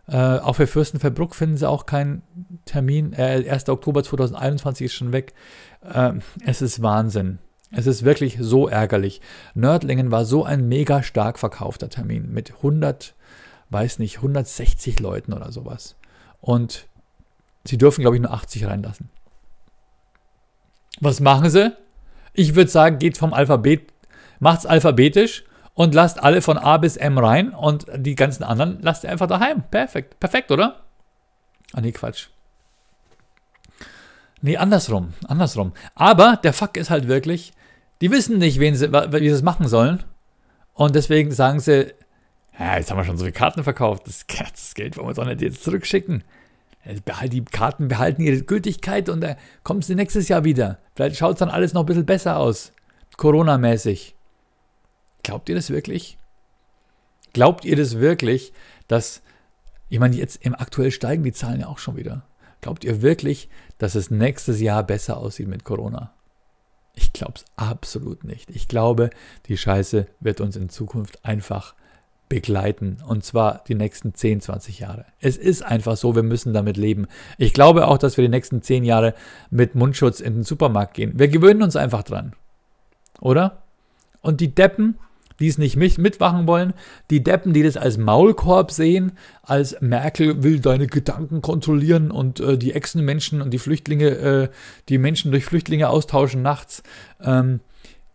[0.09, 2.23] Äh, auch für Fürstenfeldbruck finden sie auch keinen
[2.65, 3.13] Termin.
[3.13, 3.69] Äh, 1.
[3.69, 5.33] Oktober 2021 ist schon weg.
[5.83, 6.15] Äh,
[6.45, 7.39] es ist Wahnsinn.
[7.71, 9.21] Es ist wirklich so ärgerlich.
[9.55, 13.15] Nördlingen war so ein mega stark verkaufter Termin mit 100,
[13.71, 15.95] weiß nicht, 160 Leuten oder sowas.
[16.41, 16.89] Und
[17.65, 19.09] sie dürfen, glaube ich, nur 80 reinlassen.
[21.01, 21.77] Was machen sie?
[22.33, 23.93] Ich würde sagen, geht vom Alphabet,
[24.41, 29.05] macht's alphabetisch und lasst alle von A bis M rein und die ganzen anderen lasst
[29.05, 29.63] ihr einfach daheim.
[29.71, 30.19] Perfekt.
[30.21, 30.83] Perfekt, oder?
[31.73, 32.29] Ah, nee, Quatsch.
[34.43, 35.15] Nee, andersrum.
[35.27, 35.73] Andersrum.
[35.95, 37.53] Aber der Fuck ist halt wirklich,
[38.01, 40.03] die wissen nicht, wen sie, wie sie es machen sollen.
[40.75, 41.93] Und deswegen sagen sie,
[42.59, 44.07] ja, jetzt haben wir schon so viele Karten verkauft.
[44.07, 46.25] Das, das Geld wollen wir doch nicht jetzt zurückschicken.
[46.85, 50.79] Die Karten behalten ihre Gültigkeit und da kommen sie nächstes Jahr wieder.
[50.95, 52.73] Vielleicht schaut es dann alles noch ein bisschen besser aus.
[53.17, 54.17] Corona-mäßig.
[55.23, 56.19] Glaubt ihr das wirklich?
[57.33, 58.53] Glaubt ihr das wirklich,
[58.89, 59.23] dass,
[59.89, 62.25] ich meine, jetzt im aktuell steigen die Zahlen ja auch schon wieder.
[62.61, 66.13] Glaubt ihr wirklich, dass es nächstes Jahr besser aussieht mit Corona?
[66.95, 68.51] Ich glaube es absolut nicht.
[68.51, 69.11] Ich glaube,
[69.47, 71.75] die Scheiße wird uns in Zukunft einfach
[72.33, 72.97] begleiten.
[73.07, 75.05] Und zwar die nächsten 10, 20 Jahre.
[75.21, 77.07] Es ist einfach so, wir müssen damit leben.
[77.37, 79.13] Ich glaube auch, dass wir die nächsten 10 Jahre
[79.51, 81.13] mit Mundschutz in den Supermarkt gehen.
[81.19, 82.33] Wir gewöhnen uns einfach dran.
[83.21, 83.65] Oder?
[84.23, 84.97] Und die Deppen,
[85.41, 86.73] die es nicht mitmachen wollen,
[87.11, 92.57] die Deppen, die das als Maulkorb sehen, als Merkel will deine Gedanken kontrollieren und äh,
[92.57, 94.49] die Echsenmenschen und die Flüchtlinge, äh,
[94.89, 96.83] die Menschen durch Flüchtlinge austauschen nachts,
[97.21, 97.61] ähm,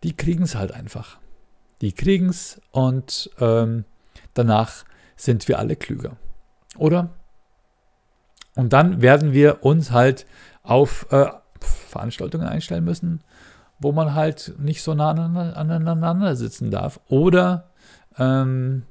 [0.02, 1.18] die kriegen es halt einfach.
[1.82, 3.84] Die kriegen es und ähm,
[4.38, 4.84] danach
[5.16, 6.16] sind wir alle klüger.
[6.76, 7.10] Oder?
[8.54, 10.26] Und dann werden wir uns halt
[10.62, 11.26] auf äh,
[11.60, 13.20] Veranstaltungen einstellen müssen,
[13.78, 17.00] wo man halt nicht so nah aneinander sitzen darf.
[17.08, 17.70] Oder
[18.18, 18.84] ähm,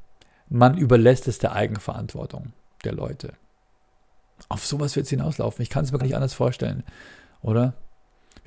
[0.49, 3.33] man überlässt es der Eigenverantwortung der Leute.
[4.49, 5.63] Auf sowas wird es hinauslaufen.
[5.63, 6.83] Ich kann es mir gar nicht anders vorstellen.
[7.41, 7.73] Oder?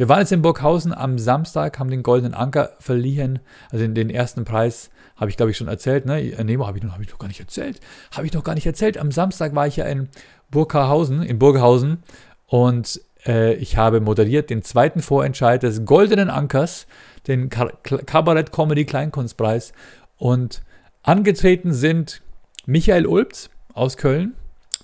[0.00, 3.38] Wir waren jetzt in Burghausen am Samstag, haben den Goldenen Anker verliehen,
[3.70, 6.22] also den, den ersten Preis habe ich glaube ich schon erzählt, ne?
[6.22, 7.80] Äh, nee, habe ich, noch, hab ich noch gar nicht erzählt.
[8.10, 8.96] Habe ich noch gar nicht erzählt.
[8.96, 10.08] Am Samstag war ich ja in
[10.50, 12.02] Burghausen, in Burghausen
[12.46, 16.86] und äh, ich habe moderiert den zweiten Vorentscheid des Goldenen Ankers,
[17.26, 19.74] den Kabarett Comedy Kleinkunstpreis
[20.16, 20.62] und
[21.02, 22.22] angetreten sind
[22.64, 24.32] Michael Ulbz aus Köln,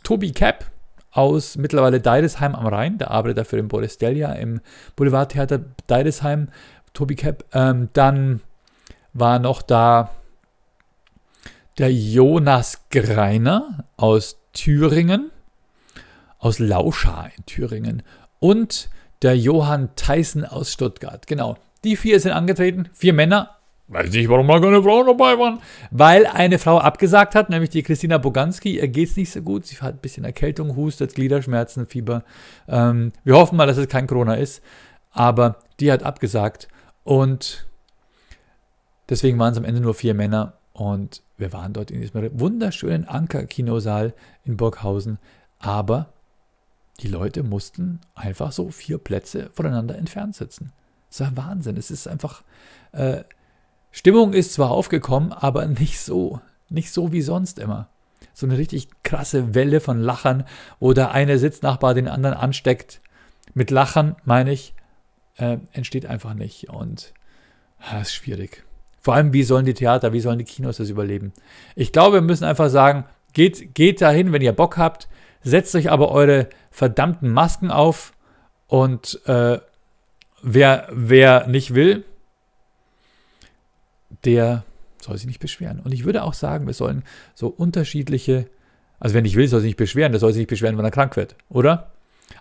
[0.02, 0.66] Tobi Kapp
[1.16, 4.60] aus mittlerweile Deidesheim am Rhein, der arbeitet dafür im Boris Delia im
[4.96, 6.48] Boulevardtheater Deidesheim,
[6.92, 7.44] Tobi Kapp.
[7.52, 8.40] Ähm, dann
[9.12, 10.10] war noch da
[11.78, 15.30] der Jonas Greiner aus Thüringen,
[16.38, 18.02] aus Lauschar in Thüringen
[18.38, 18.88] und
[19.22, 21.26] der Johann Theissen aus Stuttgart.
[21.26, 23.55] Genau, die vier sind angetreten, vier Männer,
[23.88, 25.60] Weiß nicht, warum da keine Frauen dabei waren.
[25.92, 28.80] Weil eine Frau abgesagt hat, nämlich die Christina Boganski.
[28.80, 29.64] Ihr geht es nicht so gut.
[29.66, 32.24] Sie hat ein bisschen Erkältung, hustet, Gliederschmerzen, Fieber.
[32.66, 34.60] Ähm, wir hoffen mal, dass es kein Corona ist.
[35.12, 36.66] Aber die hat abgesagt.
[37.04, 37.68] Und
[39.08, 40.54] deswegen waren es am Ende nur vier Männer.
[40.72, 45.18] Und wir waren dort in diesem wunderschönen Anker-Kinosaal in Burghausen.
[45.60, 46.12] Aber
[47.00, 50.72] die Leute mussten einfach so vier Plätze voneinander entfernt sitzen.
[51.08, 51.76] Das war Wahnsinn.
[51.76, 52.42] Es ist einfach.
[52.90, 53.22] Äh,
[53.96, 56.38] Stimmung ist zwar aufgekommen, aber nicht so.
[56.68, 57.88] Nicht so wie sonst immer.
[58.34, 60.44] So eine richtig krasse Welle von Lachern,
[60.78, 63.00] wo der eine Sitznachbar den anderen ansteckt.
[63.54, 64.74] Mit Lachern, meine ich,
[65.38, 66.68] äh, entsteht einfach nicht.
[66.68, 67.14] Und
[67.78, 68.64] das ah, ist schwierig.
[69.00, 71.32] Vor allem, wie sollen die Theater, wie sollen die Kinos das überleben?
[71.74, 75.08] Ich glaube, wir müssen einfach sagen, geht, geht dahin, wenn ihr Bock habt,
[75.42, 78.12] setzt euch aber eure verdammten Masken auf
[78.66, 79.58] und äh,
[80.42, 82.04] wer, wer nicht will,
[84.24, 84.64] der
[85.02, 85.80] soll sich nicht beschweren.
[85.80, 88.46] Und ich würde auch sagen, wir sollen so unterschiedliche,
[88.98, 90.90] also wer nicht will, soll sich nicht beschweren, der soll sich nicht beschweren, wenn er
[90.90, 91.92] krank wird, oder?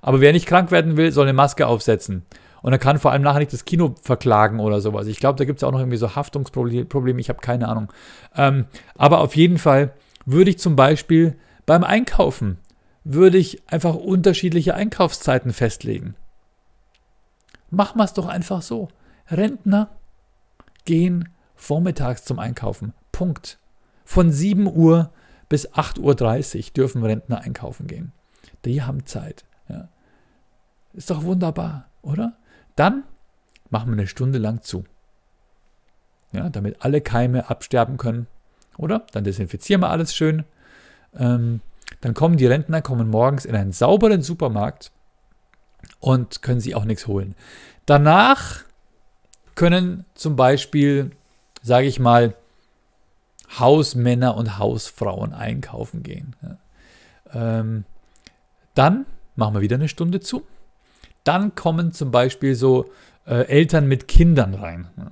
[0.02, 2.26] Aber wer nicht krank werden will, soll eine Maske aufsetzen.
[2.62, 5.06] Und er kann vor allem nachher nicht das Kino verklagen oder sowas.
[5.06, 7.92] Ich glaube, da gibt es auch noch irgendwie so Haftungsprobleme, ich habe keine Ahnung.
[8.36, 9.94] Ähm, aber auf jeden Fall
[10.26, 11.36] würde ich zum Beispiel
[11.68, 12.58] beim Einkaufen,
[13.04, 16.16] würde ich einfach unterschiedliche Einkaufszeiten festlegen.
[17.70, 18.88] Machen wir es doch einfach so.
[19.30, 19.90] Rentner
[20.86, 22.94] gehen vormittags zum Einkaufen.
[23.12, 23.60] Punkt.
[24.04, 25.12] Von 7 Uhr
[25.50, 28.12] bis 8.30 Uhr dürfen Rentner einkaufen gehen.
[28.66, 29.46] Die haben Zeit.
[29.70, 29.90] Ja.
[30.94, 32.34] Ist doch wunderbar, oder?
[32.76, 33.04] Dann
[33.70, 34.84] machen wir eine Stunde lang zu.
[36.32, 38.28] Ja, damit alle Keime absterben können.
[38.78, 39.06] Oder?
[39.12, 40.44] Dann desinfizieren wir alles schön.
[41.18, 41.62] Ähm,
[42.02, 44.92] dann kommen die Rentner, kommen morgens in einen sauberen Supermarkt
[46.00, 47.36] und können sich auch nichts holen.
[47.86, 48.64] Danach
[49.56, 51.12] können zum Beispiel
[51.66, 52.36] sage ich mal,
[53.60, 56.36] Hausmänner und Hausfrauen einkaufen gehen.
[56.44, 57.60] Ja.
[57.60, 57.86] Ähm,
[58.76, 60.44] dann machen wir wieder eine Stunde zu.
[61.24, 62.92] Dann kommen zum Beispiel so
[63.26, 64.90] äh, Eltern mit Kindern rein.
[64.96, 65.10] Ja.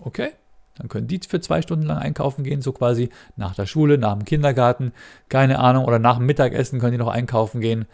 [0.00, 0.30] Okay,
[0.76, 4.14] dann können die für zwei Stunden lang einkaufen gehen, so quasi nach der Schule, nach
[4.14, 4.92] dem Kindergarten,
[5.28, 7.86] keine Ahnung, oder nach dem Mittagessen können die noch einkaufen gehen.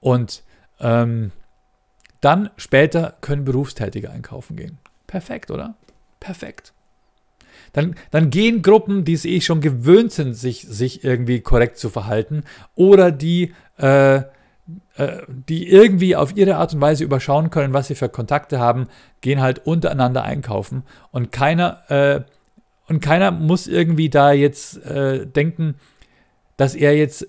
[0.00, 0.42] Und
[0.80, 1.30] ähm,
[2.20, 4.78] dann später können Berufstätige einkaufen gehen.
[5.06, 5.76] Perfekt, oder?
[6.18, 6.72] Perfekt.
[7.76, 11.90] Dann, dann gehen Gruppen, die es eh schon gewöhnt sind, sich, sich irgendwie korrekt zu
[11.90, 12.42] verhalten
[12.74, 14.22] oder die, äh, äh,
[15.28, 18.86] die irgendwie auf ihre Art und Weise überschauen können, was sie für Kontakte haben,
[19.20, 22.22] gehen halt untereinander einkaufen und keiner, äh,
[22.88, 25.74] und keiner muss irgendwie da jetzt äh, denken,
[26.56, 27.26] dass er jetzt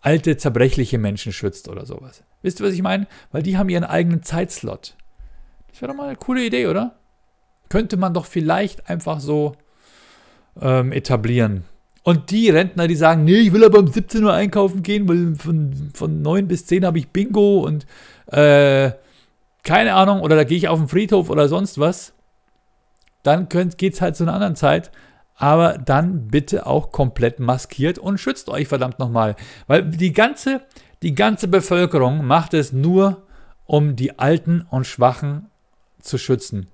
[0.00, 2.22] alte, zerbrechliche Menschen schützt oder sowas.
[2.40, 3.06] Wisst ihr, was ich meine?
[3.32, 4.96] Weil die haben ihren eigenen Zeitslot.
[5.68, 6.96] Das wäre doch mal eine coole Idee, oder?
[7.68, 9.56] Könnte man doch vielleicht einfach so
[10.60, 11.64] ähm, etablieren.
[12.02, 15.34] Und die Rentner, die sagen, nee, ich will aber um 17 Uhr einkaufen gehen, weil
[15.36, 17.86] von, von 9 bis 10 habe ich Bingo und
[18.26, 18.92] äh,
[19.62, 22.12] keine Ahnung, oder da gehe ich auf den Friedhof oder sonst was,
[23.22, 24.90] dann geht es halt zu einer anderen Zeit.
[25.36, 29.34] Aber dann bitte auch komplett maskiert und schützt euch verdammt nochmal.
[29.66, 30.60] Weil die ganze,
[31.02, 33.22] die ganze Bevölkerung macht es nur,
[33.64, 35.46] um die Alten und Schwachen
[36.00, 36.68] zu schützen.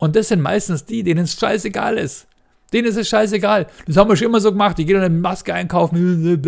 [0.00, 2.26] Und das sind meistens die, denen es scheißegal ist.
[2.72, 3.66] Denen ist es scheißegal.
[3.86, 4.78] Das haben wir schon immer so gemacht.
[4.78, 6.42] Die gehen dann eine Maske einkaufen.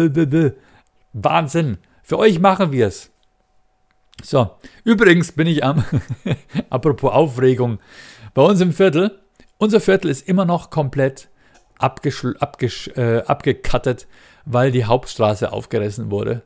[1.13, 1.77] Wahnsinn.
[2.03, 3.11] Für euch machen wir es.
[4.23, 4.51] So,
[4.85, 5.85] übrigens bin ich am,
[6.71, 7.79] apropos Aufregung,
[8.33, 9.21] bei uns im Viertel.
[9.59, 11.29] Unser Viertel ist immer noch komplett
[11.79, 11.85] äh,
[13.27, 14.07] abgekattet,
[14.47, 16.43] weil die Hauptstraße aufgerissen wurde.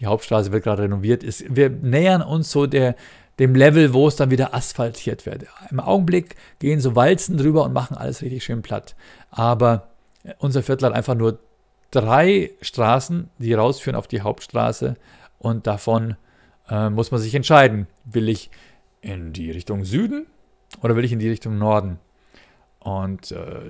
[0.00, 1.22] Die Hauptstraße wird gerade renoviert.
[1.22, 2.96] Ist, wir nähern uns so der,
[3.40, 5.46] dem Level, wo es dann wieder asphaltiert wird.
[5.70, 8.94] Im Augenblick gehen so Walzen drüber und machen alles richtig schön platt.
[9.30, 9.88] Aber
[10.38, 11.38] unser Viertel hat einfach nur
[11.90, 14.96] drei Straßen, die rausführen auf die Hauptstraße
[15.38, 16.16] und davon
[16.68, 17.86] äh, muss man sich entscheiden.
[18.04, 18.50] Will ich
[19.00, 20.26] in die Richtung Süden
[20.82, 21.98] oder will ich in die Richtung Norden?
[22.78, 23.60] Und äh,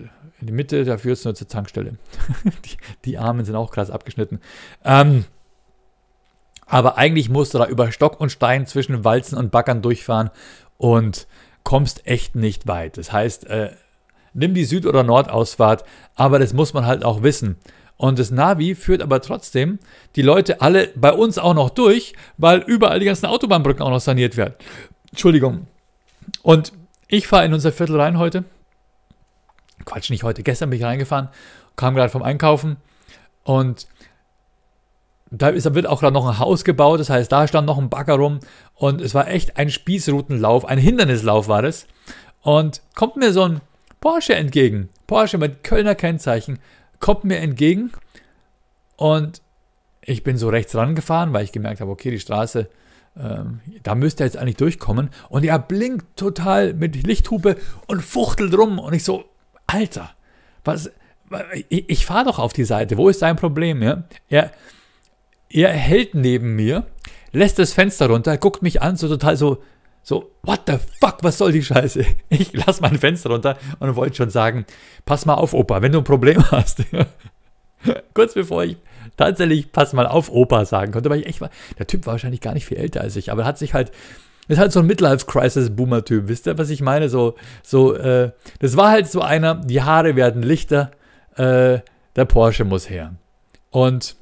[0.40, 1.96] in die Mitte, da führt es nur zur Tankstelle.
[2.64, 4.40] die, die, Armen sind auch krass abgeschnitten.
[4.85, 5.24] Ähm,
[6.70, 10.30] aber eigentlich musst du da über Stock und Stein zwischen Walzen und Backern durchfahren
[10.78, 11.26] und
[11.64, 12.96] kommst echt nicht weit.
[12.96, 13.72] Das heißt, äh,
[14.33, 17.56] nimm die Süd- oder Nordausfahrt, aber das muss man halt auch wissen.
[17.96, 19.80] Und das Navi führt aber trotzdem
[20.14, 24.00] die Leute alle bei uns auch noch durch, weil überall die ganzen Autobahnbrücken auch noch
[24.00, 24.54] saniert werden.
[25.11, 25.66] Entschuldigung.
[26.42, 26.72] Und
[27.09, 28.44] ich fahre in unser Viertel rein heute.
[29.85, 30.44] Quatsch, nicht heute.
[30.44, 31.30] Gestern bin ich reingefahren,
[31.74, 32.76] kam gerade vom Einkaufen
[33.42, 33.88] und
[35.30, 37.00] da ist, wird auch gerade noch ein Haus gebaut.
[37.00, 38.40] Das heißt, da stand noch ein Bagger rum
[38.74, 41.86] und es war echt ein Spießrutenlauf, ein Hindernislauf war das.
[42.42, 43.60] Und kommt mir so ein
[44.00, 44.88] Porsche entgegen.
[45.06, 46.58] Porsche mit Kölner Kennzeichen
[46.98, 47.92] kommt mir entgegen
[48.96, 49.40] und
[50.02, 52.68] ich bin so rechts rangefahren, weil ich gemerkt habe, okay, die Straße,
[53.18, 55.10] ähm, da müsste er jetzt eigentlich durchkommen.
[55.28, 58.78] Und er blinkt total mit Lichthupe und fuchtelt rum.
[58.78, 59.24] Und ich so,
[59.66, 60.10] Alter,
[60.64, 60.90] was,
[61.68, 63.82] ich, ich fahre doch auf die Seite, wo ist sein Problem?
[63.82, 64.04] Ja?
[64.28, 64.50] Er,
[65.50, 66.86] er hält neben mir,
[67.32, 69.62] lässt das Fenster runter, guckt mich an, so total so,
[70.02, 72.04] so, what the fuck, was soll die Scheiße?
[72.30, 74.64] Ich lasse mein Fenster runter und wollte schon sagen,
[75.04, 76.84] pass mal auf, Opa, wenn du ein Problem hast.
[78.14, 78.76] Kurz bevor ich
[79.16, 82.40] tatsächlich pass mal auf, Opa sagen konnte, weil ich echt war, der Typ war wahrscheinlich
[82.40, 83.90] gar nicht viel älter als ich, aber hat sich halt,
[84.48, 87.08] ist halt so ein Midlife-Crisis-Boomer-Typ, wisst ihr, was ich meine?
[87.08, 90.90] So, so, äh, das war halt so einer, die Haare werden lichter,
[91.36, 91.80] äh,
[92.16, 93.14] der Porsche muss her.
[93.70, 94.16] Und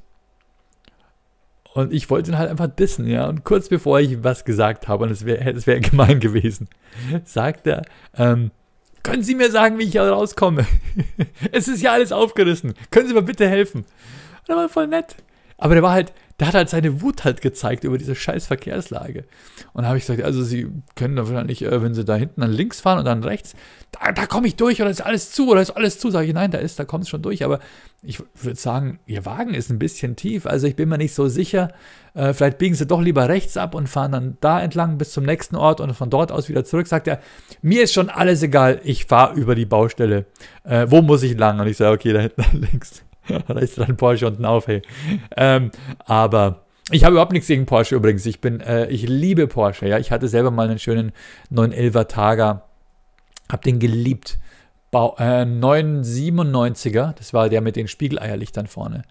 [1.78, 3.28] und ich wollte ihn halt einfach dissen, ja.
[3.28, 6.68] Und kurz bevor ich was gesagt habe, und es wäre es wär gemein gewesen,
[7.24, 7.82] sagt er,
[8.16, 8.50] ähm,
[9.04, 10.66] können Sie mir sagen, wie ich hier rauskomme?
[11.52, 12.74] es ist ja alles aufgerissen.
[12.90, 13.82] Können Sie mir bitte helfen?
[13.82, 15.14] Und er war voll nett.
[15.56, 19.24] Aber der war halt, der hat halt seine Wut halt gezeigt über diese scheiß Verkehrslage.
[19.72, 22.42] Und da habe ich gesagt, also Sie können da wahrscheinlich, äh, wenn Sie da hinten
[22.42, 23.54] dann links fahren und dann rechts,
[23.90, 26.10] da, da komme ich durch oder ist alles zu oder ist alles zu.
[26.10, 27.44] Sage ich, nein, da ist, da kommt es schon durch.
[27.44, 27.58] Aber
[28.02, 30.46] ich würde sagen, Ihr Wagen ist ein bisschen tief.
[30.46, 31.72] Also ich bin mir nicht so sicher.
[32.14, 35.24] Äh, vielleicht biegen Sie doch lieber rechts ab und fahren dann da entlang bis zum
[35.24, 36.86] nächsten Ort und von dort aus wieder zurück.
[36.86, 37.18] Sagt er,
[37.62, 40.26] mir ist schon alles egal, ich fahre über die Baustelle.
[40.62, 41.58] Äh, wo muss ich lang?
[41.58, 43.02] Und ich sage, okay, da hinten links.
[43.48, 44.82] da ist dran Porsche unten auf, hey.
[45.36, 45.70] Ähm,
[46.04, 48.24] aber ich habe überhaupt nichts gegen Porsche übrigens.
[48.26, 49.98] Ich bin, äh, ich liebe Porsche, ja.
[49.98, 51.12] Ich hatte selber mal einen schönen
[51.52, 52.64] 911er Targa.
[53.50, 54.38] Hab den geliebt.
[54.90, 59.02] Bau, äh, 997er, das war der mit den Spiegeleierlichtern vorne.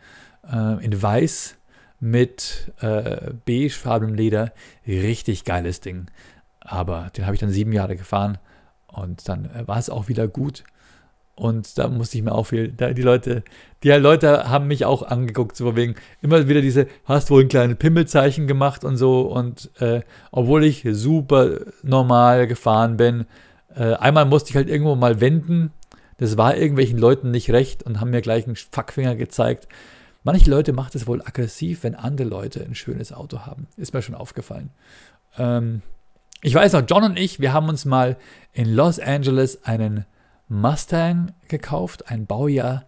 [0.51, 1.55] Äh, in weiß
[1.99, 4.53] mit äh, beigefarbenem Leder.
[4.87, 6.07] Richtig geiles Ding.
[6.61, 8.39] Aber den habe ich dann sieben Jahre gefahren
[8.87, 10.63] und dann äh, war es auch wieder gut.
[11.37, 13.43] Und da musste ich mir auch viel, da die Leute,
[13.83, 17.77] die Leute haben mich auch angeguckt, so wegen immer wieder diese, hast wohl ein kleines
[17.77, 19.21] Pimmelzeichen gemacht und so.
[19.21, 23.27] Und äh, obwohl ich super normal gefahren bin,
[23.75, 25.71] äh, einmal musste ich halt irgendwo mal wenden.
[26.17, 29.67] Das war irgendwelchen Leuten nicht recht und haben mir gleich einen Fackfinger gezeigt.
[30.23, 33.67] Manche Leute macht es wohl aggressiv, wenn andere Leute ein schönes Auto haben.
[33.77, 34.71] Ist mir schon aufgefallen.
[35.37, 35.83] Ähm,
[36.41, 38.17] ich weiß noch, John und ich, wir haben uns mal
[38.53, 40.05] in Los Angeles einen
[40.49, 42.85] Mustang gekauft, ein Baujahr,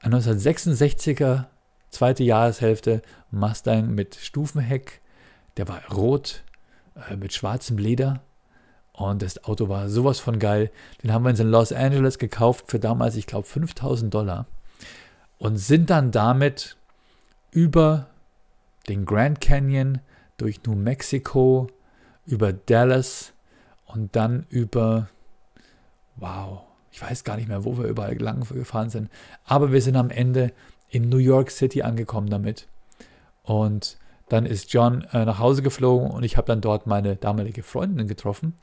[0.00, 1.46] ein 1966er,
[1.90, 5.00] zweite Jahreshälfte, Mustang mit Stufenheck,
[5.56, 6.42] der war rot,
[7.08, 8.22] äh, mit schwarzem Leder.
[8.92, 10.70] Und das Auto war sowas von geil.
[11.02, 14.46] Den haben wir uns in Los Angeles gekauft für damals, ich glaube, 5000 Dollar.
[15.38, 16.76] Und sind dann damit
[17.50, 18.08] über
[18.88, 20.00] den Grand Canyon,
[20.36, 21.68] durch New Mexico,
[22.24, 23.32] über Dallas
[23.86, 25.08] und dann über,
[26.16, 29.10] wow, ich weiß gar nicht mehr, wo wir überall lang gefahren sind.
[29.44, 30.52] Aber wir sind am Ende
[30.88, 32.66] in New York City angekommen damit.
[33.42, 33.96] Und
[34.28, 38.06] dann ist John äh, nach Hause geflogen und ich habe dann dort meine damalige Freundin
[38.06, 38.54] getroffen.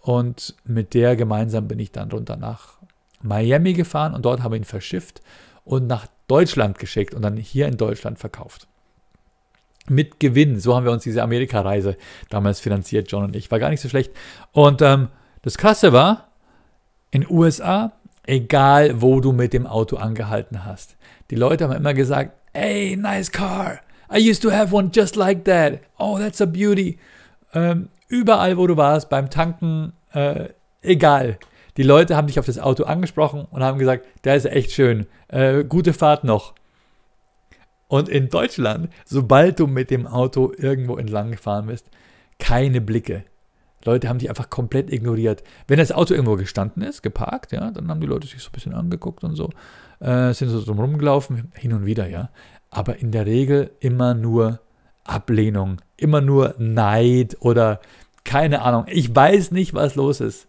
[0.00, 2.78] Und mit der gemeinsam bin ich dann runter nach
[3.20, 5.22] Miami gefahren und dort habe ich ihn verschifft
[5.64, 8.66] und nach Deutschland geschickt und dann hier in Deutschland verkauft.
[9.88, 10.58] Mit Gewinn.
[10.60, 11.96] So haben wir uns diese Amerika-Reise
[12.30, 13.50] damals finanziert, John und ich.
[13.50, 14.12] War gar nicht so schlecht.
[14.52, 15.08] Und ähm,
[15.42, 16.31] das Krasse war,
[17.12, 17.92] in USA,
[18.26, 20.96] egal wo du mit dem Auto angehalten hast.
[21.30, 23.78] Die Leute haben immer gesagt, hey, nice car.
[24.12, 25.80] I used to have one just like that.
[25.98, 26.98] Oh, that's a beauty.
[27.54, 30.48] Ähm, überall, wo du warst, beim Tanken, äh,
[30.82, 31.38] egal.
[31.76, 35.06] Die Leute haben dich auf das Auto angesprochen und haben gesagt, der ist echt schön.
[35.28, 36.54] Äh, gute Fahrt noch.
[37.88, 41.88] Und in Deutschland, sobald du mit dem Auto irgendwo entlang gefahren bist,
[42.38, 43.24] keine Blicke.
[43.84, 45.42] Leute haben die einfach komplett ignoriert.
[45.66, 48.52] Wenn das Auto irgendwo gestanden ist, geparkt, ja, dann haben die Leute sich so ein
[48.52, 49.50] bisschen angeguckt und so,
[50.00, 52.30] äh, sind so drum rumgelaufen, hin und wieder, ja.
[52.70, 54.60] Aber in der Regel immer nur
[55.04, 57.80] Ablehnung, immer nur Neid oder
[58.24, 58.84] Keine Ahnung.
[58.88, 60.46] Ich weiß nicht, was los ist.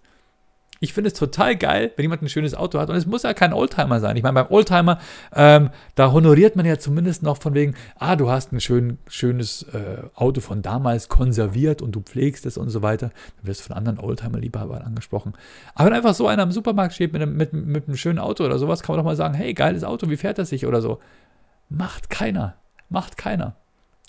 [0.84, 2.90] Ich finde es total geil, wenn jemand ein schönes Auto hat.
[2.90, 4.18] Und es muss ja kein Oldtimer sein.
[4.18, 5.00] Ich meine, beim Oldtimer,
[5.34, 9.64] ähm, da honoriert man ja zumindest noch von wegen, ah, du hast ein schön, schönes
[9.72, 13.12] äh, Auto von damals konserviert und du pflegst es und so weiter.
[13.38, 15.36] Dann wirst du von anderen Oldtimer-Liebhabern angesprochen.
[15.74, 18.44] Aber wenn einfach so einer im Supermarkt steht mit einem, mit, mit einem schönen Auto
[18.44, 20.82] oder sowas, kann man doch mal sagen, hey, geiles Auto, wie fährt das sich oder
[20.82, 21.00] so.
[21.70, 22.56] Macht keiner.
[22.90, 23.56] Macht keiner.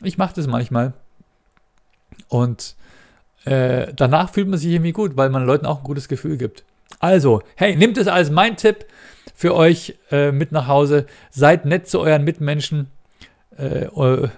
[0.03, 0.93] Ich mache das manchmal.
[2.27, 2.75] Und
[3.45, 6.65] äh, danach fühlt man sich irgendwie gut, weil man Leuten auch ein gutes Gefühl gibt.
[6.99, 8.87] Also, hey, nehmt es als mein Tipp
[9.35, 11.07] für euch äh, mit nach Hause.
[11.31, 12.89] Seid nett zu euren Mitmenschen.
[13.57, 13.87] Äh,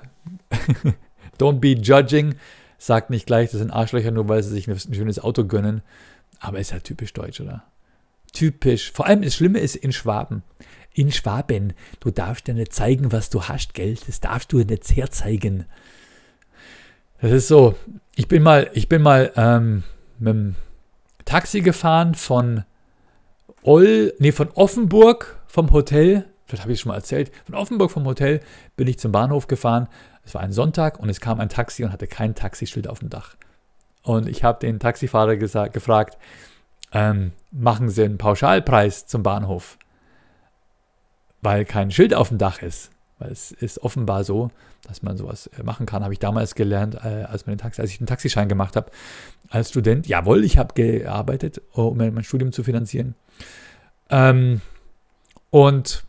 [1.39, 2.35] don't be judging.
[2.79, 5.83] Sagt nicht gleich, das sind Arschlöcher, nur weil sie sich ein schönes Auto gönnen.
[6.41, 7.65] Aber ist halt typisch deutsch, oder?
[8.33, 8.93] Typisch.
[8.93, 10.43] Vor allem das Schlimme ist in Schwaben.
[10.93, 13.97] In Schwaben, du darfst ja nicht zeigen, was du hast, gell?
[14.07, 15.67] Das darfst du nicht herzeigen.
[17.21, 17.75] Das ist so,
[18.15, 19.85] ich bin mal, ich bin mal ähm,
[20.19, 20.55] mit dem
[21.25, 22.65] Taxi gefahren von
[23.63, 27.91] Oll, nee, von Offenburg vom Hotel, vielleicht habe ich es schon mal erzählt, von Offenburg
[27.91, 28.41] vom Hotel
[28.77, 29.89] bin ich zum Bahnhof gefahren.
[30.25, 33.11] Es war ein Sonntag und es kam ein Taxi und hatte kein Taxischild auf dem
[33.11, 33.37] Dach.
[34.03, 36.19] Und ich habe den Taxifahrer gesagt, gefragt,
[36.93, 39.79] ähm, machen Sie einen Pauschalpreis zum Bahnhof,
[41.43, 42.91] weil kein Schild auf dem Dach ist.
[43.19, 44.51] Weil es ist offenbar so,
[44.87, 46.03] dass man sowas äh, machen kann.
[46.03, 48.91] Habe ich damals gelernt, äh, als, man den Taxi, als ich den Taxischein gemacht habe
[49.49, 50.07] als Student.
[50.07, 53.15] Jawohl, ich habe gearbeitet, um mein Studium zu finanzieren.
[54.11, 54.61] Ähm,
[55.51, 56.05] und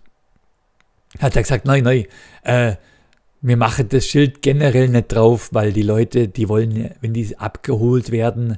[1.20, 2.06] hat er gesagt, nein, nein,
[2.44, 2.76] äh,
[3.42, 8.12] wir machen das Schild generell nicht drauf, weil die Leute, die wollen, wenn die abgeholt
[8.12, 8.58] werden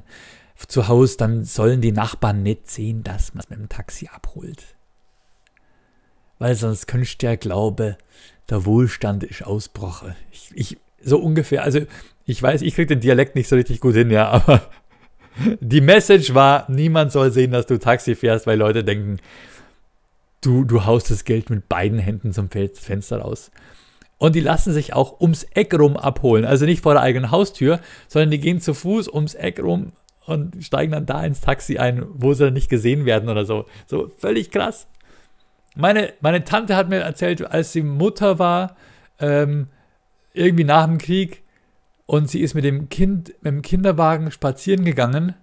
[0.66, 4.76] zu Hause, dann sollen die Nachbarn nicht sehen, dass man es mit dem Taxi abholt.
[6.38, 7.96] Weil sonst könntest du ja glauben,
[8.50, 10.14] der Wohlstand ist ausbrochen.
[10.32, 11.80] Ich, ich, so ungefähr, also
[12.26, 14.62] ich weiß, ich kriege den Dialekt nicht so richtig gut hin, ja, aber
[15.60, 19.18] die Message war, niemand soll sehen, dass du Taxi fährst, weil Leute denken,
[20.40, 23.50] du, du haust das Geld mit beiden Händen zum Fenster raus.
[24.18, 26.44] Und die lassen sich auch ums Eck rum abholen.
[26.44, 29.92] Also nicht vor der eigenen Haustür, sondern die gehen zu Fuß ums Eck rum
[30.26, 33.64] und steigen dann da ins Taxi ein, wo sie dann nicht gesehen werden oder so.
[33.86, 34.86] So völlig krass.
[35.76, 38.76] Meine, meine Tante hat mir erzählt, als sie Mutter war,
[39.18, 39.68] ähm,
[40.32, 41.42] irgendwie nach dem Krieg,
[42.06, 45.34] und sie ist mit dem Kind, mit dem Kinderwagen spazieren gegangen,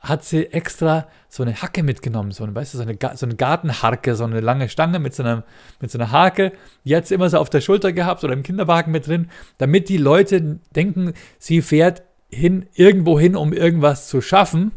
[0.00, 3.34] hat sie extra so eine Hacke mitgenommen, so eine, weißt du, so eine, so eine
[3.34, 5.44] Gartenharke, so eine lange Stange mit so, einer,
[5.80, 6.52] mit so einer Hake.
[6.84, 9.28] Die immer so auf der Schulter gehabt oder im Kinderwagen mit drin,
[9.58, 14.72] damit die Leute denken, sie fährt hin, irgendwo hin, um irgendwas zu schaffen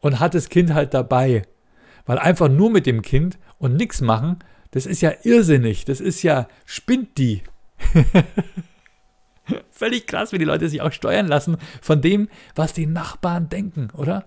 [0.00, 1.42] und hat das Kind halt dabei.
[2.06, 4.38] Weil einfach nur mit dem Kind und nichts machen,
[4.70, 5.84] das ist ja irrsinnig.
[5.84, 7.42] Das ist ja, spinnt die.
[9.70, 13.88] Völlig krass, wie die Leute sich auch steuern lassen von dem, was die Nachbarn denken,
[13.96, 14.26] oder?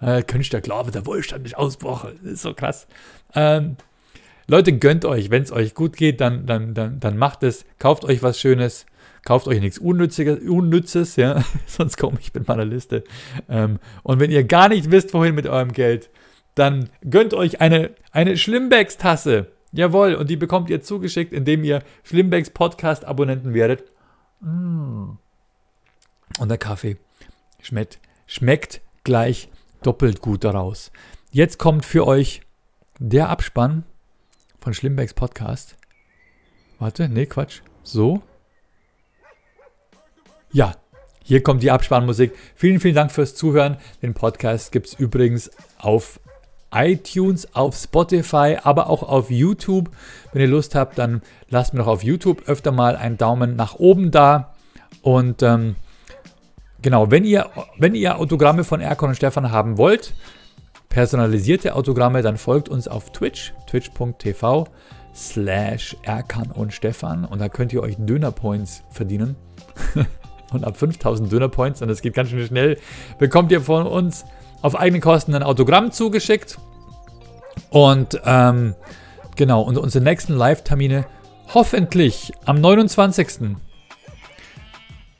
[0.00, 2.18] Äh, könntest ja glauben, der Wohlstand ist ausbrochen.
[2.22, 2.86] Das ist so krass.
[3.34, 3.76] Ähm,
[4.48, 5.30] Leute, gönnt euch.
[5.30, 7.64] Wenn es euch gut geht, dann, dann, dann, dann macht es.
[7.78, 8.86] Kauft euch was Schönes.
[9.24, 11.44] Kauft euch nichts Unnütziges, Unnützes, ja.
[11.66, 13.04] Sonst komme ich mit meiner Liste.
[13.48, 16.10] Ähm, und wenn ihr gar nicht wisst, wohin mit eurem Geld,
[16.54, 19.52] dann gönnt euch eine, eine Schlimmbecks-Tasse.
[19.72, 23.84] Jawohl, und die bekommt ihr zugeschickt, indem ihr Schlimmbecks Podcast-Abonnenten werdet.
[24.40, 25.12] Mm.
[26.38, 26.96] Und der Kaffee
[27.62, 29.48] schmeckt, schmeckt gleich
[29.82, 30.92] doppelt gut daraus.
[31.30, 32.42] Jetzt kommt für euch
[32.98, 33.84] der Abspann
[34.60, 35.76] von Schlimmbecks Podcast.
[36.78, 37.60] Warte, nee, Quatsch.
[37.82, 38.22] So.
[40.52, 40.74] Ja,
[41.24, 42.32] hier kommt die Abspannmusik.
[42.54, 43.78] Vielen, vielen Dank fürs Zuhören.
[44.02, 46.20] Den Podcast gibt es übrigens auf
[46.72, 49.90] iTunes, auf Spotify, aber auch auf YouTube.
[50.32, 53.76] Wenn ihr Lust habt, dann lasst mir doch auf YouTube öfter mal einen Daumen nach
[53.76, 54.54] oben da.
[55.02, 55.76] Und ähm,
[56.80, 60.14] genau, wenn ihr, wenn ihr Autogramme von Erkon und Stefan haben wollt,
[60.88, 64.68] personalisierte Autogramme, dann folgt uns auf Twitch, twitch.tv
[65.14, 69.36] slash Erkan und Stefan und da könnt ihr euch Dönerpoints verdienen.
[70.52, 72.78] und ab 5000 Dönerpoints, und das geht ganz schön schnell,
[73.18, 74.24] bekommt ihr von uns
[74.62, 76.58] auf eigene Kosten ein Autogramm zugeschickt.
[77.70, 78.74] Und ähm,
[79.36, 81.04] genau, und unsere nächsten Live-Termine
[81.52, 83.56] hoffentlich am 29.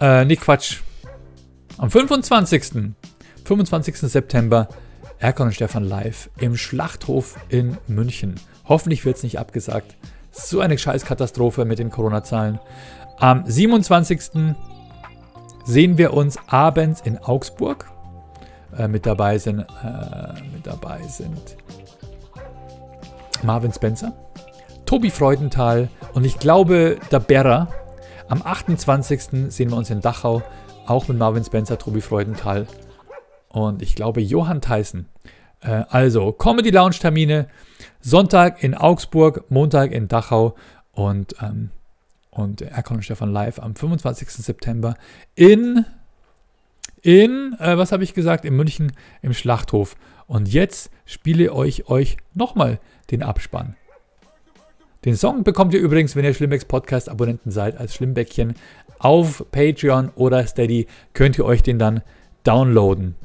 [0.00, 0.80] Äh, nee, Quatsch.
[1.78, 2.92] Am 25.
[3.44, 3.96] 25.
[3.98, 4.68] September
[5.18, 8.40] Erkon und Stefan live im Schlachthof in München.
[8.66, 9.94] Hoffentlich wird es nicht abgesagt.
[10.32, 12.58] So eine Scheißkatastrophe mit den Corona-Zahlen.
[13.18, 14.54] Am 27.
[15.64, 17.88] sehen wir uns abends in Augsburg
[18.76, 19.60] äh, mit dabei sind.
[19.60, 21.56] Äh, mit dabei sind
[23.42, 24.12] Marvin Spencer,
[24.86, 27.68] Tobi Freudenthal und ich glaube der Berra.
[28.28, 29.52] Am 28.
[29.52, 30.42] sehen wir uns in Dachau
[30.86, 32.66] Auch mit Marvin Spencer, Tobi Freudenthal
[33.48, 35.08] und ich glaube Johann Theissen.
[35.60, 37.48] Äh, also Comedy Lounge Termine.
[38.00, 40.54] Sonntag in Augsburg, Montag in Dachau
[40.92, 41.70] und, ähm,
[42.30, 44.28] und Erkon und Stefan live am 25.
[44.30, 44.96] September
[45.34, 45.84] in,
[47.02, 49.96] in äh, was habe ich gesagt, in München im Schlachthof.
[50.26, 52.78] Und jetzt spiele ich euch nochmal
[53.10, 53.76] den Abspann.
[55.04, 58.54] Den Song bekommt ihr übrigens, wenn ihr Schlimmbecks Podcast Abonnenten seid, als Schlimmbäckchen
[59.00, 62.02] auf Patreon oder Steady, könnt ihr euch den dann
[62.44, 63.16] downloaden.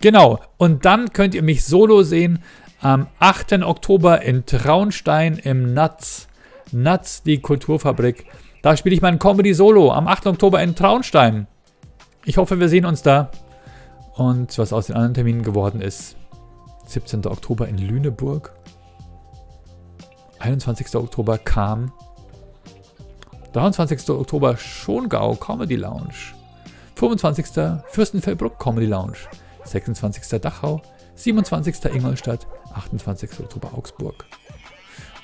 [0.00, 2.40] Genau, und dann könnt ihr mich solo sehen
[2.80, 3.62] am 8.
[3.62, 6.28] Oktober in Traunstein im Nuts.
[6.72, 8.26] Nuts, die Kulturfabrik.
[8.62, 10.26] Da spiele ich mein Comedy Solo am 8.
[10.26, 11.46] Oktober in Traunstein.
[12.26, 13.30] Ich hoffe, wir sehen uns da.
[14.14, 16.16] Und was aus den anderen Terminen geworden ist,
[16.86, 17.26] 17.
[17.26, 18.54] Oktober in Lüneburg.
[20.38, 20.94] 21.
[20.96, 21.92] Oktober kam.
[23.52, 24.08] 23.
[24.10, 26.34] Oktober Schongau Comedy Lounge.
[26.94, 27.46] 25.
[27.88, 29.18] Fürstenfeldbruck Comedy Lounge.
[29.64, 30.40] 26.
[30.40, 30.80] Dachau.
[31.16, 31.84] 27.
[31.92, 32.46] Ingolstadt.
[32.72, 33.40] 28.
[33.40, 34.24] Oktober Augsburg.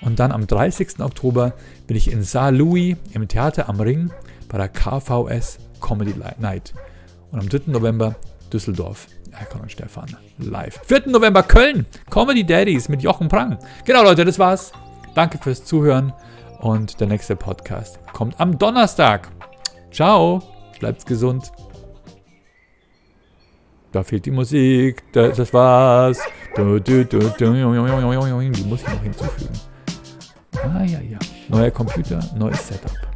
[0.03, 1.01] Und dann am 30.
[1.01, 1.55] Oktober
[1.87, 4.11] bin ich in Saar Louis im Theater am Ring
[4.49, 6.75] bei der KVS Comedy Night.
[7.33, 7.63] Und am 3.
[7.67, 8.17] November
[8.53, 10.81] Düsseldorf Erkan und Stefan live.
[10.87, 11.03] 4.
[11.07, 13.59] November Köln, Comedy Daddies mit Jochen Prang.
[13.85, 14.73] Genau, Leute, das war's.
[15.15, 16.13] Danke fürs Zuhören
[16.61, 19.29] und der nächste Podcast kommt am Donnerstag.
[19.93, 20.43] Ciao,
[20.79, 21.53] bleibt gesund.
[23.93, 26.21] Da fehlt die Musik, das, das war's.
[26.57, 27.13] Die muss ich
[28.89, 29.61] noch hinzufügen.
[30.63, 31.19] Ah ja, ja.
[31.49, 33.10] Neuer Computer, neues Setup.